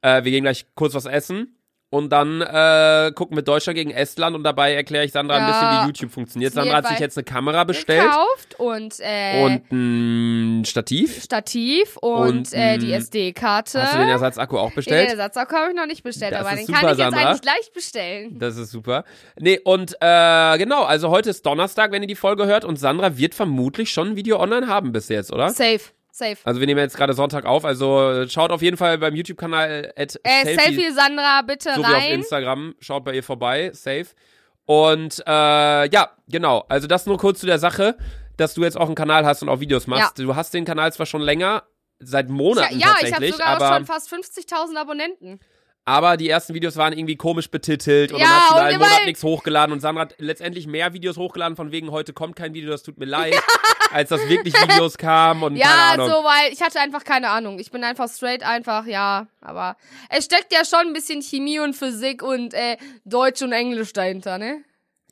[0.03, 1.57] äh, wir gehen gleich kurz was essen.
[1.91, 5.47] Und dann äh, gucken wir Deutschland gegen Estland und dabei erkläre ich Sandra ein Ja.
[5.49, 6.53] bisschen, wie YouTube funktioniert.
[6.53, 11.23] Sandra hat sich jetzt eine Kamera bestellt gekauft und, äh, und ein Stativ.
[11.23, 13.81] Stativ und, Und, äh, die SD-Karte.
[13.81, 15.11] Hast du den Ersatzakku auch Den bestellt?
[15.11, 17.29] Ersatzakku habe ich noch nicht bestellt, Das aber den super, kann ich jetzt Sandra.
[17.29, 18.39] eigentlich gleich bestellen.
[18.41, 19.05] Das ist super.
[19.39, 23.17] Nee, und äh, genau, also heute ist Donnerstag, wenn ihr die Folge hört und Sandra
[23.19, 25.51] wird vermutlich schon ein Video online haben bis jetzt, oder?
[25.51, 25.79] Safe,
[26.17, 26.37] safe.
[26.45, 30.07] Also wir nehmen jetzt gerade Sonntag auf, also schaut auf jeden Fall beim YouTube-Kanal Äh,
[30.09, 32.13] Selfie, Selfie Sandra, bitte so wie auf rein.
[32.13, 34.07] Instagram, schaut bei ihr vorbei, safe.
[34.67, 37.97] Und äh, ja, genau, also das nur kurz zu der Sache,
[38.37, 40.19] dass du jetzt auch einen Kanal hast und auch Videos machst.
[40.19, 41.65] Du hast den Kanal zwar schon länger,
[41.99, 45.41] seit ja, Monaten ja, ich habe tatsächlich, sogar auch aber, schon fast 50.000 Abonnenten.
[45.85, 48.79] Aber die ersten Videos waren irgendwie komisch betitelt und Ja, dann hast du da einen
[48.79, 52.55] Monat nichts hochgeladen und Sandra hat letztendlich mehr Videos hochgeladen von wegen, heute kommt kein
[52.55, 53.35] Video, das tut mir leid,
[53.93, 56.09] als dass wirklich Videos kamen und Ja, keine Ahnung.
[56.09, 57.59] so, weil ich hatte einfach keine Ahnung.
[57.59, 59.27] Ich bin einfach straight einfach, ja.
[59.41, 59.77] Aber
[60.09, 64.39] es steckt ja schon ein bisschen Chemie und Physik und äh, Deutsch und Englisch dahinter,
[64.39, 64.63] ne?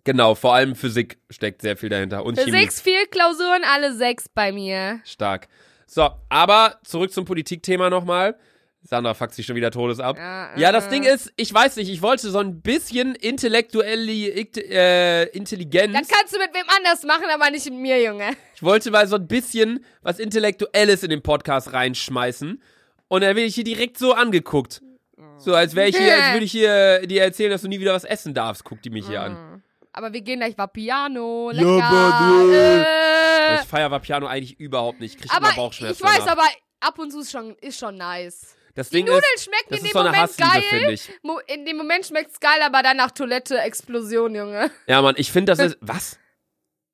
[0.04, 2.50] Genau, vor allem Physik steckt sehr viel dahinter und Chemie.
[2.50, 5.00] Physik, vier Klausuren, alle sechs bei mir.
[5.04, 5.48] Stark.
[5.86, 8.36] So, aber zurück zum Politikthema nochmal.
[8.84, 10.16] Sandra fuckt sich schon wieder Todes ab.
[10.18, 10.90] Ja, Ja, das äh.
[10.90, 15.96] Ding ist, ich weiß nicht, ich wollte so ein bisschen intellektuelle äh, Intelligenz.
[15.96, 18.30] Das kannst du mit wem anders machen, aber nicht mit mir, Junge.
[18.56, 22.60] Ich wollte mal so ein bisschen was Intellektuelles in den Podcast reinschmeißen.
[23.08, 24.82] Und dann bin ich hier direkt so angeguckt.
[25.38, 27.94] So, als wäre ich hier, als würde ich hier dir erzählen, dass du nie wieder
[27.94, 29.62] was essen darfst, guckt die mich hier an.
[29.92, 31.50] Aber wir gehen gleich Vapiano.
[31.52, 32.18] Ja, Lecker.
[32.42, 33.54] du- äh.
[33.60, 35.18] Ich feier Vapiano eigentlich überhaupt nicht.
[35.20, 36.02] Krieg Aber immer Bauchschmerzen.
[36.02, 36.32] ich weiß, danach.
[36.32, 36.44] aber
[36.80, 38.56] ab und zu ist schon, ist schon nice.
[38.74, 40.98] Das Die Ding Nudeln ist, schmecken das in ist dem so eine Moment geil.
[41.48, 44.70] in dem Moment schmeckt's geil, aber danach Toilette, Explosion, Junge.
[44.86, 45.78] Ja, Mann, ich finde, das ist.
[45.80, 46.18] Was?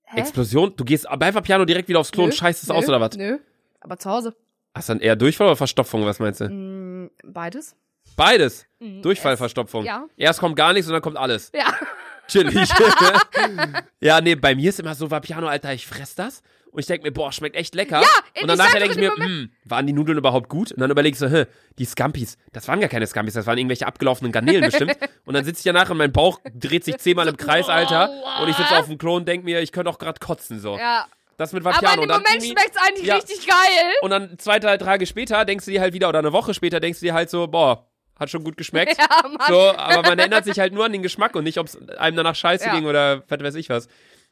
[0.05, 0.21] Hä?
[0.21, 0.75] Explosion?
[0.77, 3.17] Du gehst bei Vapiano direkt wieder aufs Klo und scheißt es nö, aus oder was?
[3.17, 3.39] Nö.
[3.81, 4.35] Aber zu Hause.
[4.75, 6.05] Hast du dann eher Durchfall oder Verstopfung?
[6.07, 6.49] Was meinst du?
[6.49, 7.75] Mm, beides.
[8.17, 8.67] Beides.
[8.79, 9.85] Mm, Durchfall, es- Verstopfung.
[9.85, 10.07] Ja.
[10.17, 11.51] Erst kommt gar nichts und dann kommt alles.
[11.55, 11.75] Ja.
[12.27, 12.69] Chillig.
[14.01, 16.43] ja, nee, bei mir ist immer so Vapiano, Alter, ich fress das.
[16.71, 18.01] Und ich denke mir, boah, schmeckt echt lecker.
[18.03, 18.09] Ja,
[18.43, 20.71] und dann ich nachher sag denke ich mir, hm, waren die Nudeln überhaupt gut?
[20.73, 21.47] Und dann überlegst du, hä,
[21.79, 24.97] die Scampis, das waren gar keine Scampis, das waren irgendwelche abgelaufenen Garnelen bestimmt.
[25.25, 28.11] Und dann sitze ich danach und mein Bauch dreht sich zehnmal im Kreis, Alter.
[28.43, 30.77] Und ich sitze auf dem Klo und denke mir, ich könnte auch gerade kotzen, so.
[30.79, 31.07] ja.
[31.37, 32.03] Das mit Aber Vapiano.
[32.03, 33.15] dem dann Moment irgendwie- schmeckt's eigentlich Ja.
[33.17, 33.93] richtig geil.
[34.01, 36.81] Und dann zwei, drei Tage später denkst du dir halt wieder, oder eine Woche später
[36.81, 37.87] denkst du dir halt so, boah,
[38.19, 38.97] hat schon gut geschmeckt.
[38.99, 39.47] Ja, Mann.
[39.49, 42.17] So, aber man erinnert sich halt nur an den Geschmack und nicht, ob es einem
[42.17, 42.75] danach scheiße Ja.
[42.75, 43.87] ging oder was weiß ich was.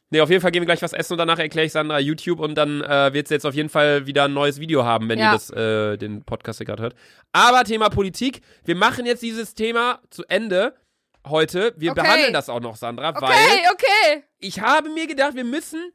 [0.09, 2.39] Nee, auf jeden Fall gehen wir gleich was essen und danach erkläre ich Sandra YouTube
[2.39, 5.19] und dann äh, wird sie jetzt auf jeden Fall wieder ein neues Video haben, wenn
[5.19, 5.29] Ja.
[5.29, 6.95] ihr das, äh, den Podcast hier gerade hört.
[7.33, 10.75] Aber Thema Politik, wir machen jetzt dieses Thema zu Ende
[11.27, 11.73] heute.
[11.75, 12.01] Wir Okay.
[12.03, 14.23] behandeln das auch noch, Sandra, weil Okay, okay.
[14.39, 15.91] ich habe mir gedacht, wir müssen,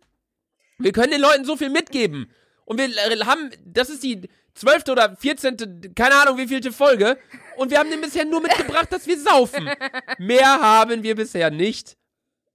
[0.79, 2.31] wir können den Leuten so viel mitgeben.
[2.67, 2.89] Und wir
[3.27, 7.17] haben, das ist die zwölfte oder vierzehnte, keine Ahnung wievielte Folge.
[7.57, 9.71] Und wir haben den bisher nur mitgebracht, dass wir saufen.
[10.19, 11.97] Mehr haben wir bisher nicht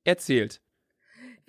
[0.04, 0.62] erzählt.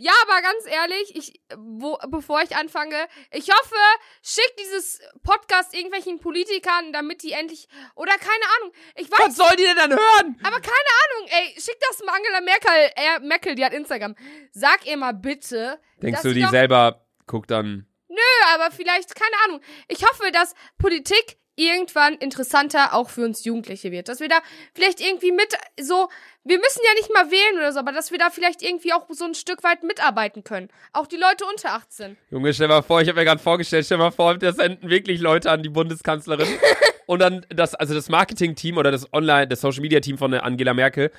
[0.01, 3.75] Ja, aber ganz ehrlich, ich, wo, bevor ich anfange, ich hoffe,
[4.23, 9.57] schickt dieses Podcast irgendwelchen Politikern, damit die endlich, oder keine Ahnung, ich weiß, Was soll
[9.57, 10.39] die denn dann hören?
[10.45, 14.15] aber keine Ahnung, ey, schickt das mal Angela Merkel, äh, Merkel, die hat Instagram.
[14.53, 17.87] Sag ihr mal bitte, Denkst du, die doch, selber guckt dann.
[18.09, 19.61] Nö, aber vielleicht, keine Ahnung.
[19.89, 24.09] Ich hoffe, dass Politik irgendwann interessanter auch für uns Jugendliche wird.
[24.09, 24.38] Dass wir da
[24.75, 26.09] vielleicht irgendwie mit so,
[26.44, 29.07] wir müssen ja nicht mal wählen oder so, aber dass wir da vielleicht irgendwie auch
[29.11, 30.68] so ein Stück weit mitarbeiten können.
[30.92, 32.16] Auch die Leute unter 18.
[32.31, 35.21] Junge, stell mal vor, ich habe mir gerade vorgestellt, stell mal vor, das senden wirklich
[35.21, 36.49] Leute an die Bundeskanzlerin.
[37.07, 41.11] und dann das, also das Marketing-Team oder das Online, das Social-Media-Team von Angela Merkel,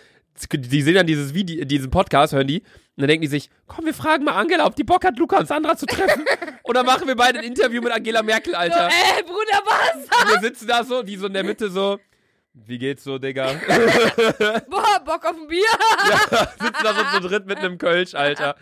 [0.47, 2.65] die sehen dann dieses Video, diesen Podcast, hören die, und
[3.03, 5.47] dann denken die sich, komm, wir fragen mal Angela, ob die Bock hat, Luca und
[5.47, 6.25] Sandra zu treffen.
[6.63, 8.87] und dann machen wir beide ein Interview mit Angela Merkel, So, Alter.
[8.87, 10.23] ey, Bruder, was?
[10.23, 11.99] Und wir sitzen da so, die so in der Mitte so,
[12.53, 13.53] wie geht's so, Digga?
[14.69, 15.59] Boah, Bock auf ein Bier.
[16.31, 18.55] ja, sitzen da so zu dritt mit einem Kölsch, Alter.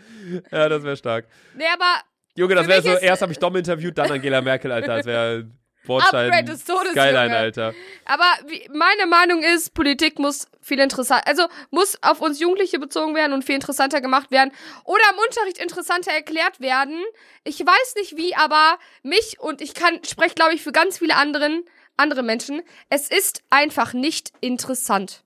[0.52, 1.26] Ja, das wäre stark.
[1.56, 2.02] Nee, aber
[2.36, 4.98] Junge, das wäre so, erst habe ich Dom interviewt, dann Angela Merkel, Alter.
[4.98, 5.50] Das wäre
[5.88, 6.28] Bordstein.
[6.28, 7.38] Upgrade des Todes, Skyline, Junge.
[7.38, 7.74] Alter.
[8.06, 13.16] Aber wie, meine Meinung ist, Politik muss viel interessant, also muss auf uns Jugendliche bezogen
[13.16, 14.52] werden und viel interessanter gemacht werden
[14.84, 17.04] oder im Unterricht interessanter erklärt werden.
[17.44, 21.16] Ich weiß nicht wie, aber mich und ich kann spreche glaube ich für ganz viele
[21.16, 21.64] anderen
[21.98, 22.62] andere Menschen.
[22.90, 25.24] Es ist einfach nicht interessant.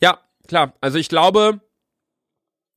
[0.00, 0.74] Ja, klar.
[0.80, 1.60] Also ich glaube,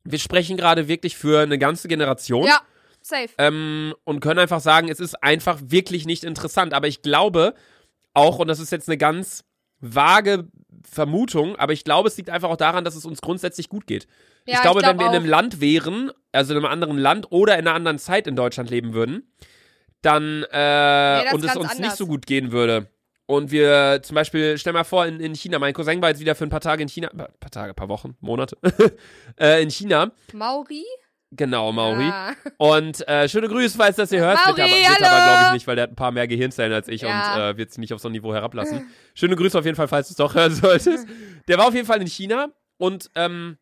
[0.04, 2.48] wir sprechen gerade wirklich für eine ganze Generation.
[2.48, 2.62] Ja,
[3.08, 3.30] safe.
[3.38, 6.74] ähm, und können einfach sagen, es ist einfach wirklich nicht interessant.
[6.74, 7.54] Aber ich glaube
[8.14, 9.44] auch, und das ist jetzt eine ganz
[9.80, 10.48] vage
[10.84, 14.08] Vermutung, aber ich glaube, es liegt einfach auch daran, dass es uns grundsätzlich gut geht.
[14.46, 16.98] Ja, ich glaube, ich glaub wenn wir in einem Land wären, also in einem anderen
[16.98, 19.32] Land oder in einer anderen Zeit in Deutschland leben würden,
[20.02, 21.98] dann äh, das und es uns nicht anders.
[21.98, 22.90] so gut gehen würde.
[23.28, 26.36] Und wir zum Beispiel, stell mal vor, in, in China, mein Cousin war jetzt wieder
[26.36, 28.56] für ein paar Tage in China, paar Tage, paar Wochen, Monate,
[29.40, 30.12] äh, in China.
[30.32, 30.86] Mauri?
[31.36, 32.06] Genau, Mauri.
[32.06, 32.34] Ah.
[32.58, 34.38] Und äh, schöne Grüße, falls das ihr hört.
[34.46, 36.74] Mauri, wird aber, wird aber glaube ich, nicht, weil der hat ein paar mehr Gehirnzellen
[36.74, 37.36] als ich Ja.
[37.36, 38.86] und äh, wird sie nicht auf so ein Niveau herablassen.
[39.14, 41.08] Schöne Grüße auf jeden Fall, falls du es doch hören solltest.
[41.48, 43.58] Der war auf jeden Fall in China und ähm,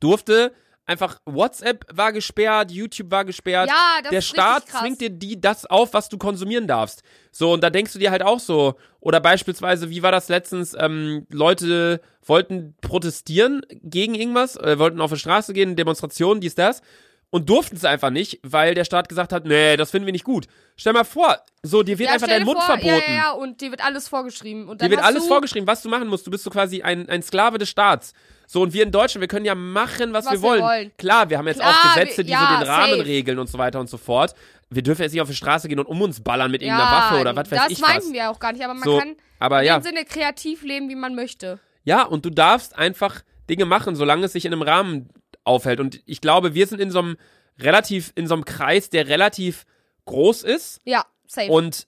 [0.00, 0.52] durfte
[0.86, 3.68] einfach, WhatsApp war gesperrt, YouTube war gesperrt.
[3.68, 4.80] Ja, das der ist Staat krass.
[4.80, 7.02] zwingt dir die, das auf, was du konsumieren darfst.
[7.30, 10.76] So, und da denkst du dir halt auch so, oder beispielsweise, wie war das letztens,
[10.78, 16.82] ähm, Leute wollten protestieren gegen irgendwas, äh, wollten auf die Straße gehen, Demonstrationen, dies, das,
[17.30, 20.24] und durften es einfach nicht, weil der Staat gesagt hat, nee, das finden wir nicht
[20.24, 20.46] gut.
[20.76, 22.88] Stell mal vor, so, dir wird ja, einfach dein Mund vor, verboten.
[22.88, 24.68] Ja, ja, ja, und dir wird alles vorgeschrieben.
[24.68, 26.26] Und dann Dir wird alles vorgeschrieben, was du machen musst.
[26.26, 28.12] Du bist so quasi ein, ein Sklave des Staats.
[28.52, 30.62] So, und wir in Deutschland, wir können ja machen, was, Was wir wir wollen.
[30.62, 30.92] wollen.
[30.98, 33.06] Klar, wir haben jetzt Klar, auch Gesetze, die ja, so den Rahmen safe.
[33.06, 34.34] regeln und so weiter und so fort.
[34.68, 36.96] Wir dürfen jetzt nicht auf die Straße gehen und um uns ballern mit irgendeiner ja,
[36.98, 38.12] Waffe oder was weiß das ich meinten was.
[38.12, 39.78] wir auch gar nicht, aber man So, kann aber in ja.
[39.78, 41.60] dem Sinne kreativ leben, wie man möchte.
[41.84, 45.08] Ja, und du darfst einfach Dinge machen, solange es sich in einem Rahmen
[45.44, 45.80] aufhält.
[45.80, 47.16] Und ich glaube, wir sind in so einem
[47.58, 49.64] relativ, in so einem Kreis, der relativ
[50.04, 51.50] groß ist Ja, safe.
[51.50, 51.86] und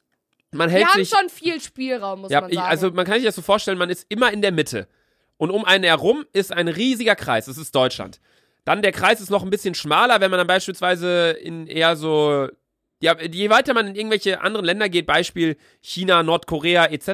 [0.51, 1.11] man hält wir haben sich.
[1.11, 2.69] schon viel Spielraum, muss Ja, man ich, sagen.
[2.71, 4.89] also man kann sich das so vorstellen, man ist immer in der Mitte.
[5.37, 8.20] Und um einen herum ist ein riesiger Kreis, das ist Deutschland.
[8.64, 12.49] Dann der Kreis ist noch ein bisschen schmaler, wenn man dann beispielsweise in eher so,
[13.01, 17.09] ja, je weiter man in irgendwelche anderen Länder geht, Beispiel China, Nordkorea etc.,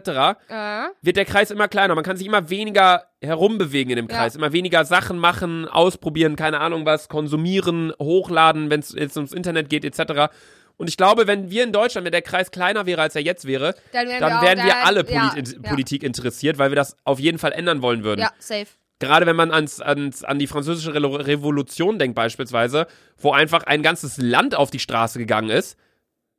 [0.49, 1.97] äh, wird der Kreis immer kleiner.
[1.97, 4.19] Man kann sich immer weniger herumbewegen in dem Ja.
[4.19, 9.33] Kreis, immer weniger Sachen machen, ausprobieren, keine Ahnung was, konsumieren, hochladen, wenn es jetzt ums
[9.33, 10.33] Internet geht etc.
[10.81, 13.45] Und ich glaube, wenn wir in Deutschland, wenn der Kreis kleiner wäre, als er jetzt
[13.47, 16.97] wäre, dann wären dann wir, wären wir alle Polit ja, Politik interessiert, weil wir das
[17.05, 18.23] auf jeden Fall ändern wollen würden.
[18.23, 18.67] Ja, safe.
[18.99, 22.87] Gerade wenn man ans, ans, an die französische Re Revolution denkt beispielsweise,
[23.19, 25.77] wo einfach ein ganzes Land auf die Straße gegangen ist.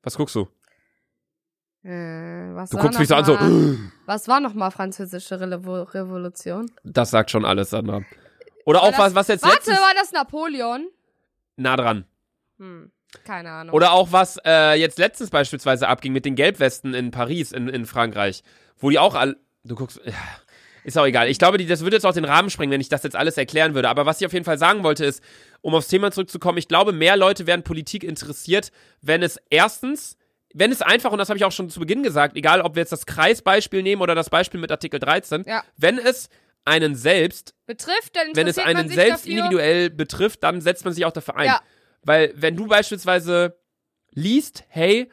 [0.01, 0.47] Was guckst du?
[1.83, 3.37] Äh, was Du war guckst mich so an, so,
[4.07, 6.71] Was war nochmal französische Revo Revolution?
[6.83, 8.01] das sagt schon alles, Sandra.
[8.65, 10.87] Oder auch das- was, was jetzt Warte, letztens, war das Napoleon?
[11.57, 12.05] nah dran.
[12.57, 12.91] Hm,
[13.23, 13.73] keine Ahnung.
[13.75, 17.85] Oder auch was äh, jetzt letztens beispielsweise abging mit den Gelbwesten in Paris, in, in
[17.85, 18.43] Frankreich,
[18.77, 19.37] wo die auch all.
[19.63, 19.99] Du guckst.
[20.05, 20.13] Ja,
[20.83, 21.27] ist auch egal.
[21.29, 23.37] Ich glaube, die, das würde jetzt auch den Rahmen sprengen, wenn ich das jetzt alles
[23.37, 23.89] erklären würde.
[23.89, 25.23] Aber was ich auf jeden Fall sagen wollte, ist,
[25.61, 30.17] um aufs Thema zurückzukommen, ich glaube, mehr Leute werden Politik interessiert, wenn es erstens,
[30.53, 32.81] wenn es einfach, und das habe ich auch schon zu Beginn gesagt, egal ob wir
[32.81, 35.63] jetzt das Kreisbeispiel nehmen oder das Beispiel mit Artikel 13, Ja.
[35.77, 36.29] wenn es
[36.65, 39.37] einen selbst Betrifft, dann wenn es einen selbst dafür.
[39.37, 41.45] individuell betrifft, dann setzt man sich auch dafür ein.
[41.47, 41.61] Ja.
[42.03, 43.57] Weil wenn du beispielsweise
[44.13, 45.09] liest, hey,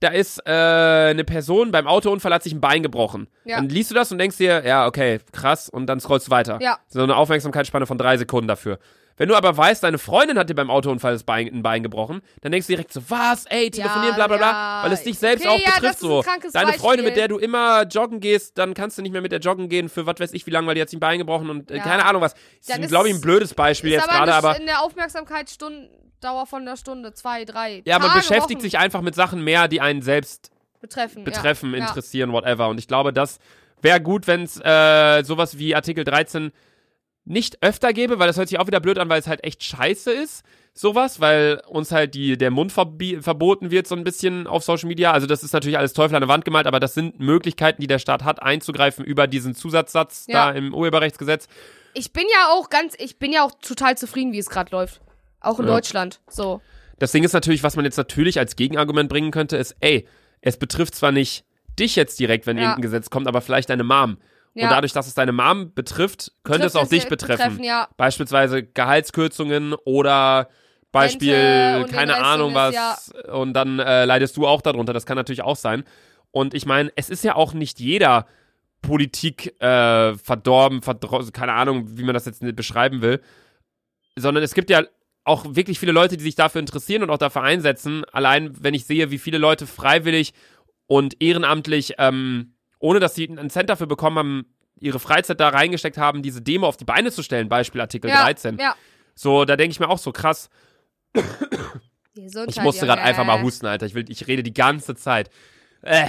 [0.00, 3.28] da ist äh, eine Person beim Autounfall hat sich ein Bein gebrochen.
[3.44, 3.56] Ja.
[3.56, 6.58] Dann liest du das und denkst dir, ja, okay, krass, und dann scrollst du weiter.
[6.62, 6.78] Ja.
[6.88, 8.78] So eine Aufmerksamkeitsspanne von drei Sekunden dafür.
[9.18, 12.22] Wenn du aber weißt, deine Freundin hat dir beim Autounfall das Bein, ein Bein gebrochen,
[12.40, 14.80] dann denkst du direkt so, was, ey, telefonieren, bla bla bla, ja.
[14.84, 16.24] weil es dich selbst Okay, auch ja, das betrifft so.
[16.54, 19.40] Deine Freundin, mit der du immer joggen gehst, dann kannst du nicht mehr mit der
[19.40, 21.50] joggen gehen für was weiß ich wie lange, weil die hat sich ein Bein gebrochen
[21.50, 21.82] und äh, Ja.
[21.82, 22.34] keine Ahnung was.
[22.66, 24.82] Dann Ist, glaube ich, ein es- blödes Beispiel jetzt gerade, aber in der
[26.20, 27.82] Aufmerksamkeitsdauer von der Stunde, zwei, drei.
[27.84, 30.50] ja, man Tage, beschäftigt Wochen sich einfach mit Sachen mehr, die einen selbst
[30.80, 31.24] betreffen.
[31.24, 31.78] betreffen, ja.
[31.78, 32.68] Interessieren, whatever.
[32.68, 33.38] Und ich glaube, das
[33.82, 36.52] wäre gut, wenn es äh, sowas wie Artikel 13
[37.24, 39.62] nicht öfter gäbe, weil das hört sich auch wieder blöd an, weil es halt echt
[39.62, 40.42] scheiße ist,
[40.72, 45.12] sowas, weil uns halt die, der Mund verboten wird so ein bisschen auf Social Media.
[45.12, 47.86] Also das ist natürlich alles Teufel an der Wand gemalt, aber das sind Möglichkeiten, die
[47.86, 50.50] der Staat hat, einzugreifen über diesen Zusatzsatz Ja.
[50.50, 51.46] da im Urheberrechtsgesetz.
[51.92, 55.00] Ich bin ja auch ganz, ich bin ja auch total zufrieden, wie es gerade läuft.
[55.40, 55.72] Auch in Ja.
[55.72, 56.20] Deutschland.
[56.28, 56.60] So.
[56.98, 60.06] Das Ding ist natürlich, was man jetzt natürlich als Gegenargument bringen könnte, ist, ey,
[60.42, 61.44] es betrifft zwar nicht
[61.78, 62.64] dich jetzt direkt, wenn Ja.
[62.64, 64.18] irgendein Gesetz kommt, aber vielleicht deine Mom.
[64.54, 64.64] Ja.
[64.64, 67.62] Und dadurch, dass es deine Mom betrifft, könnte es auch dich betreffen.
[67.62, 67.88] ja.
[67.96, 70.48] Beispielsweise Gehaltskürzungen oder
[70.92, 72.74] Beispiel, Rente keine Ahnung was.
[72.74, 74.92] Rest, Und dann äh, leidest du auch darunter.
[74.92, 75.84] Das kann natürlich auch sein.
[76.32, 78.26] Und ich meine, es ist ja auch nicht jeder
[78.82, 83.20] Politik äh, verdorben, verdro keine Ahnung, wie man das jetzt beschreiben will.
[84.16, 84.82] Sondern es gibt ja
[85.30, 88.04] auch wirklich viele Leute, die sich dafür interessieren und auch dafür einsetzen.
[88.12, 90.34] Allein, wenn ich sehe, wie viele Leute freiwillig
[90.86, 95.98] und ehrenamtlich, ähm, ohne dass sie einen Cent dafür bekommen haben, ihre Freizeit da reingesteckt
[95.98, 98.58] haben, diese Demo auf die Beine zu stellen, Beispiel Artikel ja, 13.
[98.58, 98.74] Ja.
[99.14, 100.50] So, da denke ich mir auch so krass,
[102.14, 103.86] ich musste gerade einfach mal husten, Alter.
[103.86, 105.30] Ich, will, ich rede die ganze Zeit.
[105.82, 106.08] Äh.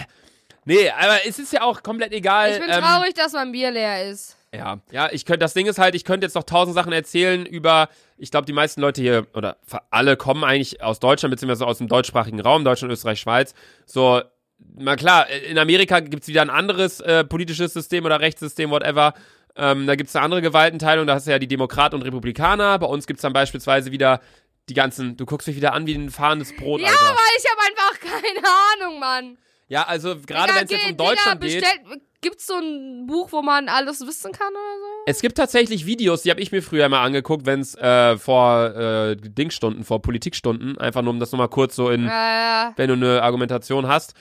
[0.65, 2.51] Nee, aber es ist ja auch komplett egal.
[2.51, 4.37] Ich bin ähm, traurig, dass mein Bier leer ist.
[4.53, 7.45] Ja, ja, ich könnte, das Ding ist halt, ich könnte jetzt noch tausend Sachen erzählen
[7.45, 7.87] über,
[8.17, 9.57] ich glaube, die meisten Leute hier, oder
[9.89, 13.53] alle kommen eigentlich aus Deutschland, beziehungsweise aus dem deutschsprachigen Raum, Deutschland, Österreich, Schweiz.
[13.85, 14.21] So,
[14.75, 19.13] na klar, in Amerika gibt's wieder ein anderes äh, politisches System oder Rechtssystem, whatever.
[19.55, 22.77] Ähm, da gibt's eine andere Gewaltenteilung, da hast du ja die Demokraten und Republikaner.
[22.77, 24.19] Bei uns gibt's dann beispielsweise wieder
[24.67, 27.09] die ganzen, du guckst mich wieder an wie ein fahrendes Brot, Ja, Alter.
[27.09, 28.47] aber ich habe einfach keine
[28.85, 29.37] Ahnung, Mann.
[29.69, 32.01] Ja, also gerade wenn es jetzt um Deutschland Digga, geht.
[32.21, 35.03] Gibt's so ein Buch, wo man alles wissen kann oder so?
[35.07, 38.75] Es gibt tatsächlich Videos, die habe ich mir früher mal angeguckt, wenn es äh, vor
[38.75, 42.93] äh, Dingstunden, vor Politikstunden, einfach nur um das nochmal kurz so in, Äh, wenn du
[42.93, 44.13] eine Argumentation hast,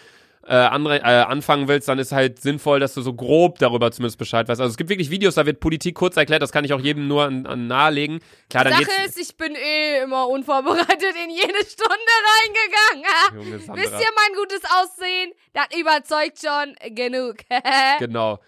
[0.50, 4.48] äh, äh, anfangen willst, dann ist halt sinnvoll, dass du so grob darüber zumindest Bescheid
[4.48, 4.60] weißt.
[4.60, 7.06] Also es gibt wirklich Videos, da wird Politik kurz erklärt, das kann ich auch jedem
[7.06, 8.18] nur an, an nahelegen.
[8.48, 11.94] Klar, dann Sache ist, ich bin eh immer unvorbereitet in jede Stunde
[12.34, 13.44] reingegangen.
[13.44, 13.82] Junge Sandra.
[13.82, 15.32] Wisst ihr mein gutes Aussehen?
[15.52, 17.36] Das überzeugt schon genug.
[18.00, 18.40] Genau.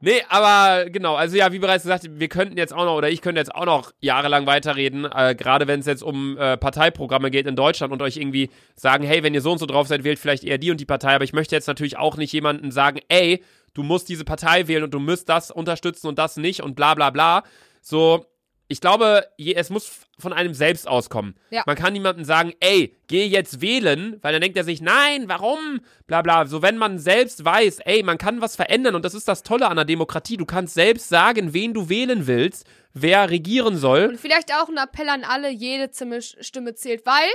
[0.00, 3.22] Nee, aber genau, also ja, wie bereits gesagt, wir könnten jetzt auch noch, oder ich
[3.22, 7.46] könnte jetzt auch noch jahrelang weiterreden, äh, gerade wenn es jetzt um äh, Parteiprogramme geht
[7.46, 10.18] in Deutschland und euch irgendwie sagen, hey, wenn ihr so und so drauf seid, wählt
[10.18, 13.00] vielleicht eher die und die Partei, aber ich möchte jetzt natürlich auch nicht jemanden sagen,
[13.08, 13.42] ey,
[13.72, 16.94] du musst diese Partei wählen und du musst das unterstützen und das nicht und bla
[16.94, 17.42] bla bla.
[17.80, 18.26] So,
[18.68, 21.34] ich glaube, es muss von einem selbst auskommen.
[21.50, 21.64] Ja.
[21.66, 25.80] Man kann niemandem sagen, ey, geh jetzt wählen, weil dann denkt er sich, nein, warum?
[26.06, 26.46] Bla bla.
[26.46, 29.68] So, wenn man selbst weiß, ey, man kann was verändern und das ist das Tolle
[29.68, 30.36] an der Demokratie.
[30.36, 34.78] Du kannst selbst sagen, wen du wählen willst, wer regieren soll, Und vielleicht auch ein
[34.78, 35.90] Appell an alle, jede
[36.22, 37.28] Stimme, zählt, weil,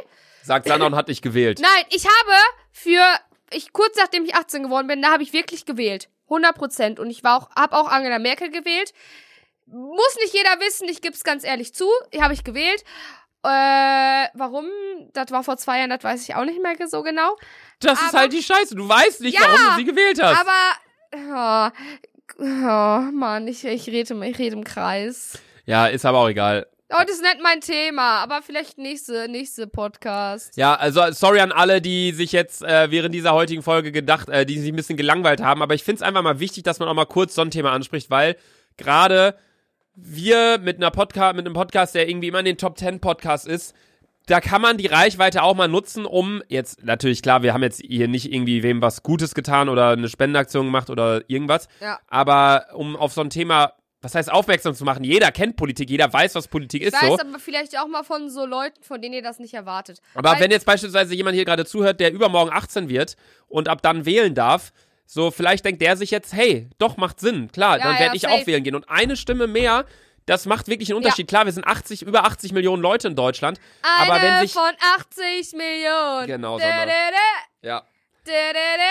[0.44, 1.60] sagt und hat dich gewählt.
[1.62, 2.38] nein, ich habe
[2.72, 3.04] für,
[3.52, 6.10] ich kurz nachdem ich 18 geworden bin, da habe ich wirklich gewählt.
[6.26, 7.00] 100 Prozent.
[7.00, 8.94] Und ich war auch, habe auch Angela Merkel gewählt.
[9.72, 11.88] Muss nicht jeder wissen, ich gebe es ganz ehrlich zu.
[12.20, 12.84] Habe ich gewählt.
[13.44, 13.48] Äh,
[14.34, 14.66] warum?
[15.14, 17.38] Das war vor zwei Jahren, das weiß ich auch nicht mehr so genau.
[17.80, 18.76] Das ist aber- halt die Scheiße.
[18.76, 20.42] Du weißt nicht, Ja, warum du sie gewählt hast.
[20.42, 21.72] Aber,
[22.38, 25.40] oh, oh Mann, ich, ich, rede, im- ich rede im Kreis.
[25.66, 26.68] ja, ist aber auch egal.
[26.92, 30.58] Oh, das ist nicht mein Thema, aber vielleicht nächste, nächste Podcast.
[30.58, 34.44] Ja, also sorry an alle, die sich jetzt äh, während dieser heutigen Folge gedacht, äh,
[34.44, 36.90] die sich ein bisschen gelangweilt haben, aber ich finde es einfach mal wichtig, dass man
[36.90, 38.36] auch mal kurz so ein Thema anspricht, weil
[38.76, 39.38] gerade
[40.02, 43.48] wir mit einer Podcast, mit einem Podcast, der irgendwie immer in den Top 10 Podcast
[43.48, 43.76] ist,
[44.28, 47.82] da kann man die Reichweite auch mal nutzen, um jetzt natürlich klar, wir haben jetzt
[47.82, 52.00] hier nicht irgendwie wem was Gutes getan oder eine Spendenaktion gemacht oder irgendwas, Ja.
[52.08, 56.14] aber um auf so ein Thema, was heißt aufmerksam zu machen, jeder kennt Politik, jeder
[56.14, 57.14] weiß, was Politik ist Ich so.
[57.14, 60.00] weiß aber vielleicht auch mal von so Leuten, von denen ihr das nicht erwartet.
[60.14, 63.16] Aber Weil- wenn jetzt beispielsweise jemand hier gerade zuhört, der übermorgen 18 wird
[63.48, 64.72] und ab dann wählen darf,
[65.12, 68.16] so vielleicht denkt der sich jetzt, hey, doch macht Sinn, klar, Ja, dann ja, werde
[68.16, 68.34] ich safe.
[68.36, 68.76] auch wählen gehen.
[68.76, 69.86] Und eine Stimme mehr,
[70.28, 71.28] das macht wirklich einen Unterschied.
[71.28, 74.70] Klar, wir sind 80, über 80 Millionen Leute in Deutschland, Eine aber wenn sich von
[75.00, 76.28] 80 Millionen.
[76.28, 76.64] Genau, dä,
[77.64, 77.84] ja,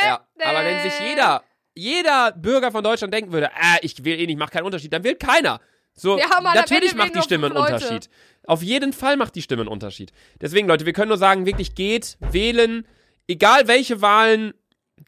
[0.02, 1.44] ja, aber wenn sich jeder,
[1.76, 5.04] jeder Bürger von Deutschland denken würde, ah, ich wähle eh nicht, macht keinen Unterschied, dann
[5.04, 5.60] wählt keiner.
[5.94, 7.56] So, Ja, Mann, natürlich macht die Stimme einen.
[7.56, 8.10] Unterschied.
[8.44, 10.10] Auf jeden Fall macht die Stimme einen Unterschied.
[10.40, 12.84] Deswegen, Leute, wir können nur sagen, wirklich geht, wählen,
[13.28, 14.54] egal welche Wahlen,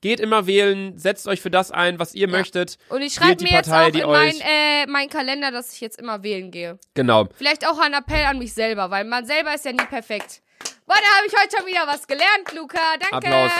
[0.00, 2.78] geht immer wählen, setzt euch für das ein, was ihr möchtet.
[2.88, 5.72] Und ich schreibe mir jetzt Partei, auch die in mein, euch- äh, meinen Kalender, dass
[5.74, 6.78] ich jetzt immer wählen gehe.
[6.94, 7.28] Genau.
[7.36, 10.42] Vielleicht auch ein Appell an mich selber, weil man selber ist ja nie perfekt.
[10.86, 12.78] Boah, da habe ich heute schon wieder was gelernt, Luca.
[12.98, 13.28] Danke.
[13.28, 13.52] Applaus.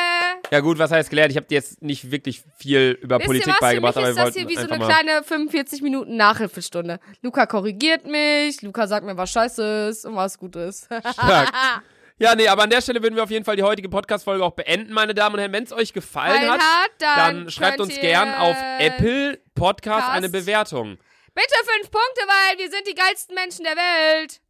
[0.51, 1.31] Ja gut, was heißt gelernt?
[1.31, 3.55] Ich habe dir jetzt nicht wirklich viel über Wisst Politik was?
[3.57, 6.99] Für beigebracht, mich aber ist wir das hier wie so eine kleine 45 Minuten Nachhilfestunde.
[7.23, 10.87] Luca korrigiert mich, Luca sagt mir, was scheiße ist und was gut ist.
[11.13, 11.53] Stark.
[12.21, 14.51] Ja, nee, aber an der Stelle würden wir auf jeden Fall die heutige Podcast-Folge auch
[14.51, 15.55] beenden, meine Damen und Herren.
[15.55, 20.11] Wenn es euch gefallen hat, hat, dann, dann schreibt uns gern auf Apple Podcast Cast.
[20.11, 20.99] eine Bewertung.
[21.35, 24.43] Bitte fünf Punkte, weil wir sind die geilsten Menschen der Welt.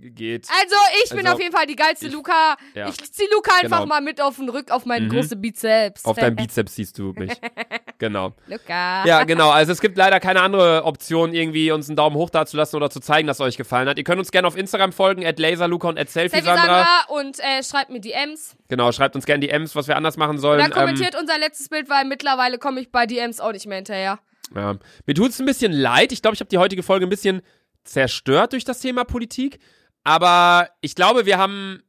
[0.00, 0.46] Geht.
[0.62, 2.56] Also, ich bin Also, auf jeden Fall die geilste ich- Luca.
[2.74, 2.88] ja.
[2.88, 3.86] Ich zieh Luca einfach Genau.
[3.86, 5.10] mal mit auf den Rück, auf meinen Mhm.
[5.10, 6.04] großen Bizeps.
[6.04, 7.32] Auf deinem Bizeps siehst du mich.
[8.00, 8.32] Genau.
[8.46, 9.04] Luca.
[9.06, 9.50] Ja, genau.
[9.50, 13.00] Also es gibt leider keine andere Option, irgendwie uns einen Daumen hoch dazulassen oder zu
[13.00, 13.98] zeigen, dass es euch gefallen hat.
[13.98, 16.64] Ihr könnt uns gerne auf Instagram folgen, at laserluca und at Selfie selfiesandra.
[16.84, 18.54] Sandra und äh, schreibt mir DMs.
[18.68, 20.60] Genau, schreibt uns gerne DMs, was wir anders machen sollen.
[20.64, 24.20] Oder kommentiert unser letztes Bild, weil mittlerweile komme ich bei DMs auch nicht mehr hinterher.
[24.54, 24.78] Ähm, ja.
[25.06, 26.12] Mir tut es ein bisschen leid.
[26.12, 27.42] Ich glaube, ich habe die heutige Folge ein bisschen
[27.82, 29.58] zerstört durch das Thema Politik.
[30.04, 31.82] Aber ich glaube, wir haben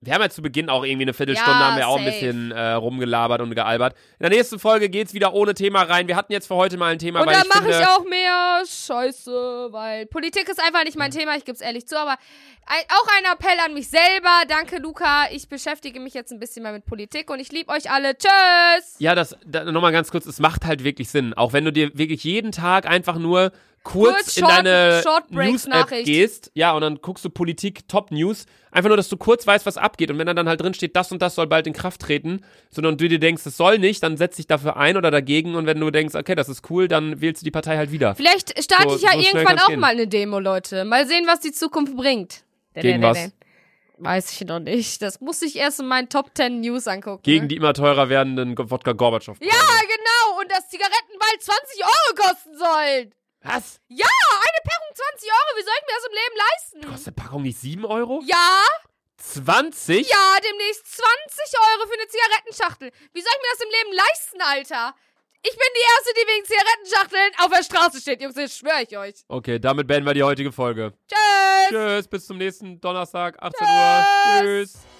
[0.00, 2.50] Wir haben ja zu Beginn auch irgendwie eine Viertelstunde, Ja, haben wir auch ein bisschen
[2.50, 3.94] äh, rumgelabert und gealbert.
[4.18, 6.08] In der nächsten Folge geht's wieder ohne Thema rein.
[6.08, 8.04] Wir hatten jetzt für heute mal ein Thema, Und weil da ich mache ich auch
[8.04, 12.16] mehr Scheiße, weil Politik ist einfach nicht mein Thema, ich gebe es ehrlich zu, aber
[12.66, 14.42] ein, auch ein Appell an mich selber.
[14.46, 15.30] Danke, Luca.
[15.30, 18.14] Ich beschäftige mich jetzt ein bisschen mehr mit Politik und ich liebe euch alle.
[18.18, 18.96] Tschüss!
[18.98, 21.32] Ja, das da, nochmal ganz kurz, es macht halt wirklich Sinn.
[21.32, 23.52] Auch wenn du dir wirklich jeden Tag einfach nur
[23.84, 28.46] kurz, Kurz in Short- deine News-App gehst, ja, und dann guckst du Politik, Top News,
[28.72, 30.10] einfach nur, dass du kurz weißt, was abgeht.
[30.10, 32.96] Und wenn dann halt drin steht, das und das soll bald in Kraft treten, sondern
[32.96, 35.54] du dir denkst, es soll nicht, dann setz dich dafür ein oder dagegen.
[35.54, 38.14] Und wenn du denkst, okay, das ist cool, dann wählst du die Partei halt wieder.
[38.14, 39.78] Vielleicht starte So- ich ja so irgendwann auch gehen.
[39.80, 40.84] mal eine Demo, Leute.
[40.84, 42.42] Mal sehen, was die Zukunft bringt.
[42.74, 43.30] Gegen was?
[43.98, 45.02] Weiß ich noch nicht.
[45.02, 47.22] Das muss ich erst in meinen Top 10 News angucken.
[47.22, 49.36] Gegen die immer teurer werdenden Wodka Gorbatschow.
[49.40, 50.40] Ja, genau.
[50.40, 53.12] Und dass Zigaretten bald 20 Euro kosten sollen.
[53.44, 53.78] Was?
[53.88, 55.58] Ja, eine Packung 20 Euro.
[55.58, 56.90] Wie soll ich mir das im Leben leisten?
[56.90, 58.22] Kostet eine Packung nicht 7 Euro?
[58.26, 58.64] Ja,
[59.18, 60.08] 20?
[60.08, 62.90] ja, demnächst 20 Euro für eine Zigarettenschachtel.
[63.12, 64.94] Wie soll ich mir das im Leben leisten, Alter?
[65.46, 68.96] Ich bin die Erste, die wegen Zigarettenschachteln auf der Straße steht, Jungs, das schwöre ich
[68.96, 69.14] euch.
[69.28, 70.94] Okay, damit beenden wir die heutige Folge.
[71.06, 71.68] Tschüss!
[71.68, 74.06] Tschüss, bis zum nächsten Donnerstag, 18 Uhr.
[74.40, 74.72] Tschüss.
[74.72, 74.93] Tschüss.